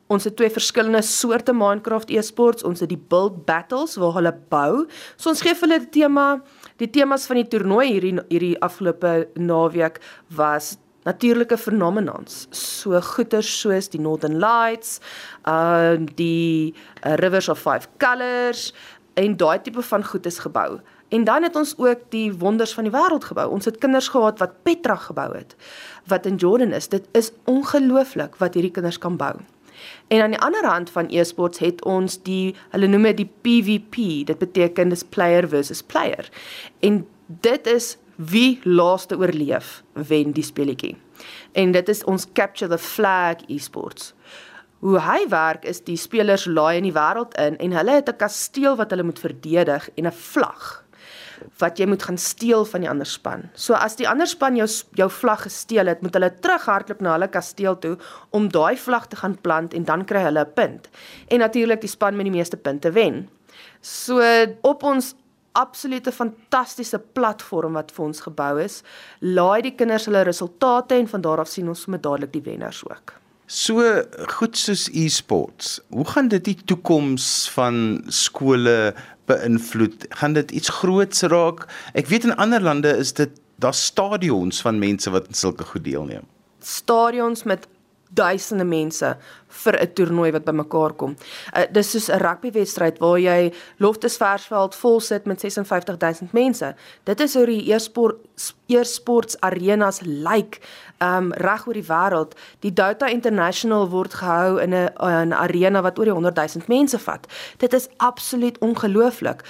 Ons 0.06 0.25
het 0.25 0.37
twee 0.37 0.50
verskillende 0.50 1.02
soorte 1.02 1.52
Minecraft 1.52 2.11
e-sports. 2.11 2.62
Ons 2.62 2.80
het 2.80 2.88
die 2.88 3.04
build 3.09 3.44
battles 3.47 3.97
waar 3.97 4.12
hulle 4.12 4.32
bou. 4.49 4.87
So 5.16 5.30
ons 5.32 5.40
gee 5.40 5.54
hulle 5.61 5.78
die 5.78 5.88
tema, 6.00 6.42
die 6.76 6.90
temas 6.90 7.26
van 7.26 7.37
die 7.37 7.49
toernooi 7.49 7.87
hierdie 7.92 8.18
hierdie 8.28 8.61
afgelope 8.61 9.28
naweek 9.35 10.00
was 10.28 10.76
natuurlike 11.04 11.59
fenomenons, 11.59 12.47
so 12.50 13.00
goeters 13.00 13.50
soos 13.61 13.90
die 13.92 14.00
Northern 14.00 14.38
Lights, 14.42 15.00
uh 15.49 15.99
die 16.16 16.75
uh, 17.02 17.14
Rivers 17.23 17.49
of 17.49 17.59
Five 17.59 17.88
Colors 17.99 18.73
en 19.14 19.37
daai 19.37 19.61
tipe 19.61 19.82
van 19.82 20.04
goed 20.04 20.26
is 20.26 20.38
gebou. 20.38 20.80
En 21.12 21.25
dan 21.25 21.42
het 21.42 21.56
ons 21.56 21.75
ook 21.76 22.06
die 22.09 22.32
wonders 22.32 22.73
van 22.75 22.87
die 22.88 22.92
wêreld 22.92 23.25
gebou. 23.28 23.50
Ons 23.52 23.64
het 23.68 23.78
kinders 23.78 24.09
gehad 24.09 24.38
wat 24.40 24.62
Petra 24.62 24.97
gebou 24.97 25.35
het, 25.37 25.56
wat 26.09 26.26
in 26.26 26.38
Jordan 26.40 26.73
is. 26.73 26.88
Dit 26.88 27.09
is 27.12 27.32
ongelooflik 27.44 28.38
wat 28.40 28.54
hierdie 28.54 28.73
kinders 28.73 28.99
kan 28.99 29.16
bou. 29.21 29.35
En 30.09 30.23
aan 30.23 30.30
die 30.30 30.40
ander 30.40 30.64
hand 30.64 30.90
van 30.90 31.11
e-sports 31.11 31.59
het 31.59 31.85
ons 31.85 32.23
die 32.23 32.54
hulle 32.71 32.87
noem 32.87 33.11
dit 33.11 33.16
die 33.16 33.30
PVP. 33.44 34.25
Dit 34.26 34.38
beteken 34.38 34.88
dis 34.88 35.04
player 35.04 35.49
versus 35.49 35.82
player. 35.82 36.28
En 36.80 37.02
dit 37.26 37.66
is 37.66 37.97
wie 38.16 38.61
laaste 38.64 39.16
oorleef 39.16 39.83
wen 39.92 40.33
die 40.33 40.45
speletjie. 40.45 40.97
En 41.52 41.73
dit 41.73 41.88
is 41.88 42.04
ons 42.04 42.26
capture 42.33 42.71
the 42.71 42.78
flag 42.78 43.45
e-sports. 43.49 44.12
Hoe 44.83 44.99
hy 44.99 45.28
werk 45.31 45.64
is 45.64 45.81
die 45.87 45.97
spelers 45.97 46.45
laai 46.47 46.81
in 46.81 46.88
die 46.88 46.95
wêreld 46.97 47.37
in 47.38 47.59
en 47.62 47.73
hulle 47.73 47.99
het 48.00 48.09
'n 48.09 48.16
kasteel 48.16 48.76
wat 48.76 48.90
hulle 48.90 49.02
moet 49.02 49.19
verdedig 49.19 49.88
en 49.95 50.07
'n 50.07 50.12
vlag 50.12 50.83
wat 51.59 51.78
jy 51.78 51.87
moet 51.87 52.02
gaan 52.02 52.19
steel 52.19 52.64
van 52.64 52.85
die 52.85 52.90
ander 52.90 53.07
span. 53.07 53.49
So 53.54 53.75
as 53.75 53.97
die 53.97 54.09
ander 54.09 54.26
span 54.26 54.57
jou 54.57 54.69
jou 54.99 55.09
vlag 55.11 55.42
gesteel 55.42 55.87
het, 55.87 56.02
moet 56.02 56.14
hulle 56.14 56.31
terughardloop 56.45 57.00
na 57.00 57.16
hulle 57.16 57.28
kasteel 57.28 57.78
toe 57.78 57.97
om 58.31 58.49
daai 58.49 58.76
vlag 58.76 59.09
te 59.09 59.16
gaan 59.16 59.37
plant 59.40 59.75
en 59.75 59.85
dan 59.85 60.04
kry 60.04 60.23
hulle 60.23 60.45
'n 60.45 60.52
punt. 60.54 60.88
En 61.28 61.38
natuurlik 61.38 61.81
die 61.81 61.88
span 61.88 62.16
met 62.16 62.25
die 62.25 62.37
meeste 62.38 62.57
punte 62.57 62.92
wen. 62.92 63.28
So 63.81 64.23
op 64.62 64.83
ons 64.83 65.14
absolute 65.59 66.12
fantastiese 66.12 66.99
platform 67.12 67.76
wat 67.78 67.92
vir 67.94 68.04
ons 68.04 68.23
gebou 68.25 68.52
is. 68.62 68.80
Laai 69.21 69.62
die 69.68 69.75
kinders 69.76 70.06
hulle 70.09 70.25
resultate 70.28 70.99
en 70.99 71.09
van 71.09 71.25
daar 71.25 71.42
af 71.42 71.50
sien 71.52 71.68
ons 71.68 71.85
sommer 71.87 72.00
dadelik 72.02 72.32
die 72.32 72.44
wenners 72.47 72.82
ook. 72.88 73.14
So 73.52 73.85
goed 74.38 74.56
soos 74.56 74.87
e-sports. 74.97 75.80
Hoe 75.92 76.06
gaan 76.09 76.28
dit 76.32 76.44
die 76.44 76.56
toekoms 76.64 77.50
van 77.52 78.02
skole 78.09 78.94
beïnvloed? 79.28 80.06
Gaan 80.21 80.38
dit 80.38 80.50
iets 80.50 80.73
groots 80.80 81.26
raak? 81.28 81.66
Ek 81.92 82.09
weet 82.09 82.25
in 82.25 82.37
ander 82.40 82.62
lande 82.62 82.97
is 82.97 83.12
dit 83.12 83.35
daar 83.61 83.76
stadions 83.76 84.62
van 84.64 84.80
mense 84.80 85.11
wat 85.11 85.28
in 85.28 85.37
sulke 85.37 85.66
goed 85.68 85.85
deelneem. 85.85 86.25
Stadions 86.62 87.42
met 87.42 87.66
duisende 88.14 88.64
mense 88.64 89.16
vir 89.49 89.76
'n 89.81 89.92
toernooi 89.95 90.33
wat 90.33 90.45
bymekaar 90.45 90.92
kom. 90.92 91.16
Uh, 91.57 91.64
dis 91.71 91.90
soos 91.90 92.09
'n 92.09 92.21
rugbywedstryd 92.21 92.99
waar 92.99 93.19
jy 93.19 93.52
Loftus 93.78 94.16
Versveld 94.16 94.75
vol 94.75 95.00
sit 95.00 95.25
met 95.26 95.40
56000 95.40 96.33
mense. 96.33 96.75
Dit 97.04 97.21
is 97.21 97.35
hoe 97.35 97.47
die 97.47 97.64
eersport 97.64 98.16
eersports 98.66 99.40
arenas 99.40 100.00
lyk 100.00 100.33
like, 100.33 100.59
um 101.00 101.33
reg 101.33 101.66
oor 101.66 101.75
die 101.75 101.87
wêreld. 101.88 102.35
Die 102.61 102.73
Dota 102.73 103.07
International 103.07 103.88
word 103.88 104.14
gehou 104.14 104.59
in 104.59 104.75
'n 104.75 104.90
'n 104.99 105.33
arena 105.33 105.83
wat 105.83 105.99
oor 105.99 106.04
die 106.04 106.14
100000 106.14 106.69
mense 106.69 106.99
vat. 106.99 107.26
Dit 107.59 107.73
is 107.73 107.88
absoluut 107.97 108.59
ongelooflik. 108.59 109.42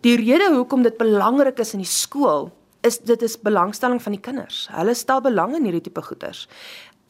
Die 0.00 0.16
rede 0.16 0.54
hoekom 0.54 0.82
dit 0.82 0.96
belangrik 0.96 1.58
is 1.58 1.72
in 1.72 1.80
die 1.80 1.88
skool 1.88 2.52
is 2.84 2.98
dit 2.98 3.22
is 3.22 3.38
belangstelling 3.40 4.02
van 4.02 4.12
die 4.12 4.20
kinders. 4.20 4.68
Hulle 4.72 4.94
stel 4.94 5.22
belang 5.24 5.54
in 5.56 5.64
hierdie 5.64 5.86
tipe 5.86 6.02
goeders. 6.02 6.44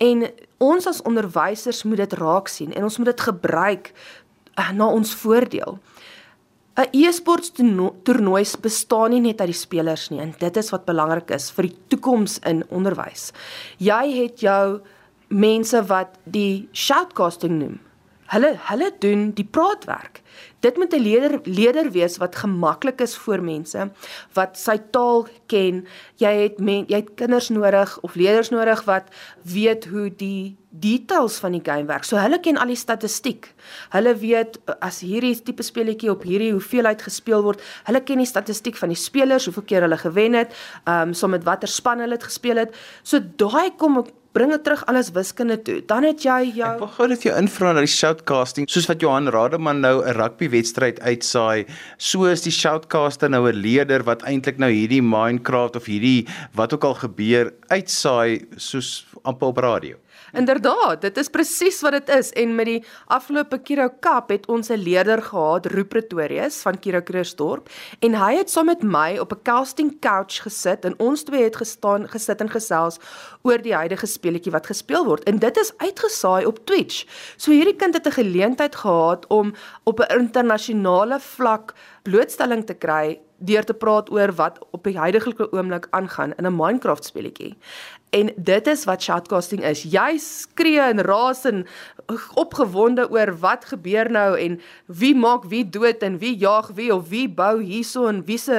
En 0.03 0.27
ons 0.59 0.87
as 0.87 1.03
onderwysers 1.03 1.83
moet 1.83 2.03
dit 2.05 2.13
raak 2.19 2.49
sien 2.49 2.73
en 2.73 2.83
ons 2.83 2.99
moet 2.99 3.13
dit 3.13 3.21
gebruik 3.21 3.93
uh, 4.59 4.71
na 4.71 4.89
ons 4.89 5.15
voordeel. 5.15 5.79
'n 6.75 6.91
E-sports 6.91 7.53
toernooi 8.03 8.45
bestaan 8.61 9.11
nie 9.11 9.21
net 9.21 9.41
uit 9.41 9.53
die 9.53 9.61
spelers 9.61 10.09
nie 10.11 10.19
en 10.21 10.35
dit 10.39 10.57
is 10.57 10.71
wat 10.75 10.85
belangrik 10.85 11.31
is 11.31 11.51
vir 11.55 11.69
die 11.69 11.77
toekoms 11.89 12.41
in 12.43 12.65
onderwys. 12.69 13.31
Jy 13.79 14.05
het 14.17 14.43
jou 14.43 14.81
mense 15.29 15.83
wat 15.87 16.19
die 16.25 16.69
shoutcasting 16.73 17.59
noem. 17.61 17.79
Hulle 18.33 18.55
hulle 18.71 18.91
doen 18.99 19.31
die 19.37 19.45
praatwerk. 19.45 20.23
Dit 20.65 20.77
moet 20.77 20.95
'n 20.95 21.03
leier 21.03 21.41
leier 21.45 21.91
wees 21.93 22.17
wat 22.17 22.37
gemaklik 22.37 23.01
is 23.01 23.17
vir 23.17 23.43
mense, 23.43 23.91
wat 24.33 24.57
sy 24.59 24.79
taal 24.91 25.29
ken. 25.47 25.87
Jy 26.17 26.33
het 26.43 26.59
men, 26.59 26.87
jy 26.89 26.97
het 26.97 27.15
kinders 27.15 27.49
nodig 27.49 27.99
of 28.01 28.15
leerders 28.15 28.51
nodig 28.51 28.85
wat 28.85 29.05
weet 29.43 29.85
hoe 29.85 30.09
die 30.17 30.57
details 30.71 31.39
van 31.39 31.53
die 31.53 31.63
game 31.63 31.87
werk. 31.87 32.05
So 32.05 32.17
hulle 32.17 32.41
ken 32.41 32.57
al 32.57 32.67
die 32.67 32.77
statistiek. 32.77 33.55
Hulle 33.91 34.17
weet 34.17 34.59
as 34.81 35.01
hierdie 35.01 35.43
tipe 35.43 35.63
speletjie 35.63 36.11
op 36.11 36.23
hierdie 36.23 36.53
hoeveelheid 36.53 37.03
gespeel 37.03 37.43
word, 37.43 37.63
hulle 37.85 38.01
ken 38.01 38.19
die 38.19 38.27
statistiek 38.27 38.77
van 38.77 38.89
die 38.89 38.99
spelers, 38.99 39.45
hoeveel 39.45 39.63
keer 39.63 39.87
hulle 39.87 39.99
gewen 39.99 40.33
het, 40.33 40.55
ehm 40.85 41.09
um, 41.09 41.15
so 41.15 41.29
met 41.29 41.45
watter 41.45 41.69
span 41.69 42.01
hulle 42.01 42.19
het 42.19 42.25
gespeel 42.25 42.57
het. 42.57 42.75
So 43.03 43.21
daai 43.21 43.77
kom 43.77 44.05
bring 44.35 44.51
dit 44.51 44.65
terug 44.67 44.83
alles 44.91 45.13
wiskunde 45.15 45.57
toe. 45.63 45.79
Dan 45.87 46.07
het 46.09 46.25
jy 46.27 46.51
jou 46.59 46.71
Ek 46.75 46.83
wil 46.83 46.93
gou 46.97 47.09
net 47.09 47.23
jou 47.27 47.35
invra 47.39 47.73
na 47.73 47.85
die 47.85 47.91
shoutcasting, 47.91 48.67
soos 48.71 48.89
wat 48.91 49.03
Johan 49.05 49.31
Rademan 49.31 49.81
nou 49.81 50.03
'n 50.03 50.17
rugby 50.19 50.49
wedstryd 50.51 50.99
uitsaai, 51.01 51.67
so 51.99 52.25
is 52.27 52.43
die 52.43 52.51
shoutcaster 52.51 53.31
nou 53.31 53.47
'n 53.49 53.55
leier 53.55 54.03
wat 54.03 54.23
eintlik 54.23 54.59
nou 54.59 54.71
hierdie 54.71 55.03
Minecraft 55.03 55.77
of 55.77 55.87
hierdie 55.87 56.27
wat 56.55 56.75
ook 56.75 56.85
al 56.85 56.95
gebeur 56.95 57.53
uitsaai 57.71 58.47
soos 58.57 59.07
amper 59.23 59.49
op 59.49 59.59
radio. 59.59 59.97
Inderdaad, 60.35 61.01
dit 61.05 61.19
is 61.21 61.29
presies 61.31 61.77
wat 61.85 61.95
dit 61.95 62.09
is 62.11 62.33
en 62.35 62.55
met 62.59 62.67
die 62.67 62.81
afgelope 63.15 63.61
Kiro 63.63 63.87
Cup 64.03 64.33
het 64.35 64.49
ons 64.51 64.69
'n 64.69 64.83
leerder 64.83 65.23
gehad, 65.23 65.67
Roo 65.67 65.85
Pretorius 65.85 66.57
van 66.63 66.79
Kiro 66.79 67.01
Kruisdorp 67.01 67.69
en 68.01 68.15
hy 68.15 68.35
het 68.37 68.51
saam 68.51 68.67
met 68.67 68.83
my 68.83 69.19
op 69.19 69.33
'n 69.33 69.43
casting 69.43 70.01
couch 70.01 70.43
gesit 70.43 70.85
en 70.85 70.99
ons 70.99 71.23
twee 71.23 71.43
het 71.43 71.57
gestaan 71.57 72.09
gesit 72.09 72.41
en 72.41 72.51
gesels 72.51 72.99
oor 73.43 73.63
die 73.63 73.75
huidige 73.75 74.07
speletjie 74.07 74.53
wat 74.53 74.67
gespeel 74.67 75.05
word 75.05 75.23
en 75.25 75.39
dit 75.39 75.57
is 75.57 75.73
uitgesaai 75.77 76.47
op 76.47 76.67
Twitch. 76.67 77.07
So 77.37 77.51
hierdie 77.51 77.77
kind 77.77 77.95
het 77.95 78.07
'n 78.07 78.11
geleentheid 78.11 78.75
gehad 78.75 79.27
om 79.27 79.55
op 79.85 80.01
'n 80.01 80.19
internasionale 80.19 81.21
vlak 81.21 81.75
blootstelling 82.03 82.67
te 82.67 82.75
kry 82.75 83.21
deur 83.39 83.65
te 83.65 83.75
praat 83.75 84.11
oor 84.11 84.33
wat 84.39 84.59
op 84.71 84.85
die 84.85 84.99
huidige 84.99 85.53
oomblik 85.53 85.87
aangaan 85.91 86.35
in 86.39 86.47
'n 86.47 86.57
Minecraft 86.57 87.05
speletjie. 87.05 87.57
En 88.15 88.31
dit 88.37 88.67
is 88.71 88.85
wat 88.87 89.03
shoutcasting 89.03 89.65
is. 89.67 89.83
Jy 89.91 90.19
skree 90.23 90.83
en 90.83 91.03
raas 91.03 91.43
en 91.51 91.65
opgewonde 92.39 93.09
oor 93.11 93.33
wat 93.43 93.65
gebeur 93.73 94.11
nou 94.13 94.35
en 94.39 94.61
wie 94.87 95.15
maak 95.19 95.49
wie 95.51 95.65
dood 95.67 96.05
en 96.07 96.19
wie 96.23 96.37
jaag 96.39 96.71
wie 96.79 96.93
of 96.95 97.09
wie 97.11 97.27
bou 97.29 97.59
hierso 97.63 98.07
en 98.07 98.23
wie 98.29 98.39
se 98.39 98.59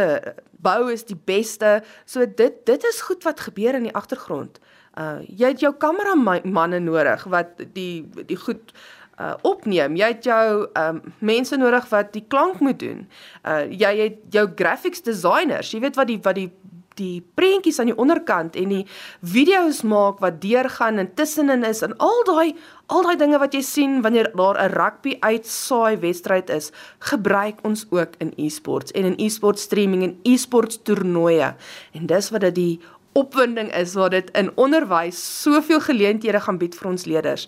bou 0.66 0.90
is 0.92 1.06
die 1.08 1.20
beste. 1.32 1.80
So 2.06 2.26
dit 2.26 2.66
dit 2.68 2.90
is 2.92 3.02
goed 3.08 3.24
wat 3.24 3.46
gebeur 3.48 3.78
in 3.80 3.88
die 3.88 3.96
agtergrond. 3.96 4.60
Uh 5.00 5.22
jy 5.28 5.54
het 5.54 5.64
jou 5.64 5.74
kameramanne 5.80 6.80
nodig 6.84 7.24
wat 7.32 7.64
die 7.78 8.04
die 8.28 8.40
goed 8.40 8.76
uh 9.20 9.34
opneem. 9.48 9.96
Jy 9.96 10.12
het 10.18 10.28
jou 10.28 10.68
um 10.82 11.02
mense 11.20 11.58
nodig 11.58 11.88
wat 11.94 12.12
die 12.16 12.26
klank 12.28 12.60
moet 12.60 12.80
doen. 12.80 13.06
Uh 13.44 13.64
jy 13.72 13.96
het 14.04 14.22
jou 14.36 14.50
graphics 14.56 15.06
designers. 15.06 15.72
Jy 15.72 15.84
weet 15.88 16.00
wat 16.00 16.12
die 16.12 16.20
wat 16.24 16.40
die 16.40 16.52
die 17.00 17.24
prentjies 17.36 17.80
aan 17.80 17.92
die 17.92 17.98
onderkant 18.00 18.56
en 18.56 18.72
die 18.72 18.86
video's 19.22 19.82
maak 19.84 20.22
wat 20.24 20.42
deurgaan 20.44 21.02
en 21.02 21.12
tussenin 21.16 21.66
is 21.68 21.84
en 21.86 21.96
al 22.04 22.24
daai 22.28 22.56
al 22.94 23.06
daai 23.08 23.16
dinge 23.18 23.40
wat 23.42 23.56
jy 23.58 23.62
sien 23.66 24.02
wanneer 24.06 24.30
daar 24.38 24.58
'n 24.62 24.74
rugby 24.74 25.18
uitsaai 25.20 25.98
wedstryd 25.98 26.50
is, 26.50 26.72
gebruik 27.00 27.60
ons 27.64 27.86
ook 27.90 28.14
in 28.20 28.34
e-sports 28.38 28.92
en 28.92 29.06
in 29.06 29.18
e-sport 29.18 29.60
streaming 29.60 30.04
en 30.04 30.20
e-sports 30.24 30.80
toernooie. 30.84 31.56
En 31.94 32.06
dis 32.06 32.30
wat 32.30 32.42
dit 32.42 32.56
die 32.56 32.80
opwinding 33.14 33.74
is 33.74 33.94
waar 33.94 34.10
dit 34.10 34.32
in 34.32 34.52
onderwys 34.56 35.42
soveel 35.42 35.80
geleenthede 35.80 36.40
gaan 36.40 36.58
bied 36.58 36.76
vir 36.76 36.90
ons 36.90 37.06
leerders. 37.06 37.48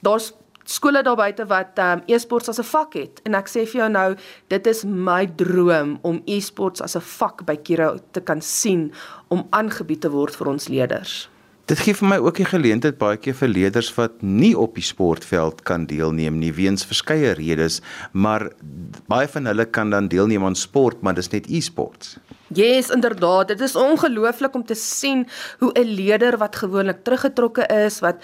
Daar's 0.00 0.32
skole 0.68 1.02
daar 1.02 1.16
buite 1.16 1.46
wat 1.48 1.80
um, 1.80 2.02
e-sports 2.06 2.48
as 2.52 2.60
'n 2.60 2.68
vak 2.74 2.94
het 2.94 3.20
en 3.24 3.34
ek 3.34 3.48
sê 3.48 3.64
vir 3.64 3.80
jou 3.80 3.88
nou 3.88 4.10
dit 4.48 4.66
is 4.66 4.84
my 4.84 5.26
droom 5.26 5.98
om 6.02 6.22
e-sports 6.26 6.80
as 6.80 6.96
'n 6.96 7.00
vak 7.00 7.46
by 7.46 7.56
Kiro 7.56 7.98
te 8.12 8.20
kan 8.20 8.40
sien 8.40 8.92
om 9.28 9.46
aangebied 9.50 10.00
te 10.00 10.10
word 10.10 10.36
vir 10.36 10.48
ons 10.48 10.68
leerders. 10.68 11.28
Dit 11.68 11.82
gee 11.84 11.92
vir 11.92 12.08
my 12.08 12.16
ook 12.16 12.38
die 12.40 12.46
geleentheid 12.48 12.96
baie 12.96 13.18
keer 13.20 13.34
vir 13.34 13.48
leerders 13.48 13.90
wat 13.96 14.22
nie 14.24 14.54
op 14.56 14.74
die 14.78 14.84
sportveld 14.84 15.58
kan 15.68 15.84
deelneem 15.84 16.38
nie 16.40 16.52
weens 16.56 16.86
verskeie 16.88 17.34
redes, 17.36 17.82
maar 18.12 18.46
baie 19.06 19.28
van 19.28 19.44
hulle 19.50 19.66
kan 19.66 19.90
dan 19.90 20.08
deelneem 20.08 20.44
aan 20.44 20.56
sport, 20.56 21.02
maar 21.02 21.14
dis 21.14 21.28
net 21.28 21.50
e-sports. 21.52 22.16
Yes, 22.56 22.88
inderdaad, 22.88 23.48
dit 23.48 23.60
is 23.60 23.76
ongelooflik 23.76 24.54
om 24.54 24.64
te 24.64 24.74
sien 24.74 25.26
hoe 25.58 25.72
'n 25.74 25.84
leerder 25.84 26.38
wat 26.38 26.56
gewoonlik 26.56 27.04
teruggetrokke 27.04 27.66
is, 27.84 28.00
wat 28.00 28.16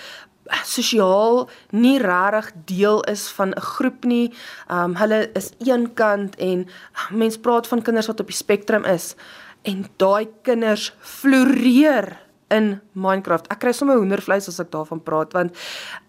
sosiaal 0.64 1.48
nie 1.72 1.98
regtig 1.98 2.52
deel 2.68 3.02
is 3.10 3.28
van 3.28 3.54
'n 3.54 3.60
groep 3.60 4.04
nie. 4.04 4.32
Um 4.70 4.94
hulle 4.96 5.30
is 5.34 5.52
eenkant 5.58 6.36
en 6.36 6.66
mense 7.10 7.40
praat 7.40 7.66
van 7.66 7.82
kinders 7.82 8.06
wat 8.06 8.20
op 8.20 8.26
die 8.26 8.36
spektrum 8.36 8.84
is 8.84 9.14
en 9.62 9.86
daai 9.96 10.28
kinders 10.42 10.92
floreer 11.00 12.18
in 12.48 12.80
Minecraft. 12.92 13.48
Ek 13.48 13.58
kry 13.58 13.72
sommer 13.72 13.96
hoendervleis 13.96 14.48
as 14.48 14.60
ek 14.60 14.70
daarvan 14.70 15.02
praat 15.02 15.32
want 15.32 15.56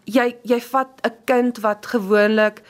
jy 0.06 0.36
jy 0.44 0.60
vat 0.60 1.02
'n 1.04 1.16
kind 1.26 1.58
wat 1.60 1.86
gewoonlik 1.86 2.62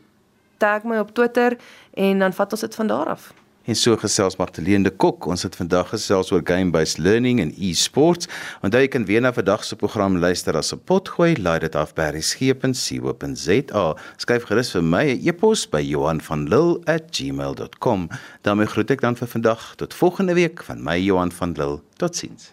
tag 0.56 0.82
my 0.84 0.98
op 0.98 1.14
Twitter 1.14 1.56
en 1.94 2.18
dan 2.18 2.32
vat 2.32 2.52
ons 2.52 2.60
dit 2.60 2.74
van 2.74 2.86
daar 2.86 3.06
af. 3.06 3.32
En 3.64 3.74
so 3.78 3.96
gesels 3.96 4.36
Magdalene 4.36 4.82
de 4.82 4.90
Kok. 4.90 5.26
Ons 5.30 5.42
het 5.46 5.54
vandag 5.56 5.88
gesels 5.92 6.32
oor 6.34 6.40
game-based 6.44 6.98
learning 6.98 7.40
en 7.40 7.52
e-sports. 7.54 8.26
Onthou 8.66 8.82
jy 8.82 8.88
kan 8.90 9.04
weer 9.06 9.20
na 9.22 9.32
vandag 9.32 9.64
se 9.64 9.76
program 9.78 10.18
luister 10.18 10.56
as 10.58 10.74
'n 10.74 10.80
potgooi. 10.84 11.36
Laai 11.36 11.58
dit 11.60 11.74
af 11.74 11.94
by 11.94 12.10
resgep.co.za. 12.12 13.96
Skryf 14.16 14.44
gerus 14.44 14.72
vir 14.72 14.82
my 14.82 15.12
'n 15.12 15.28
e-pos 15.28 15.68
by 15.68 15.80
Johanvanlull@gmail.com. 15.80 18.08
daarmee 18.42 18.66
groet 18.66 18.90
ek 18.90 19.00
dan 19.00 19.16
vir 19.16 19.28
vandag 19.28 19.74
tot 19.76 19.94
volgende 19.94 20.34
week 20.34 20.62
van 20.62 20.82
my 20.82 20.98
Johan 20.98 21.32
van 21.32 21.52
Lille. 21.52 21.80
Totsiens. 21.96 22.52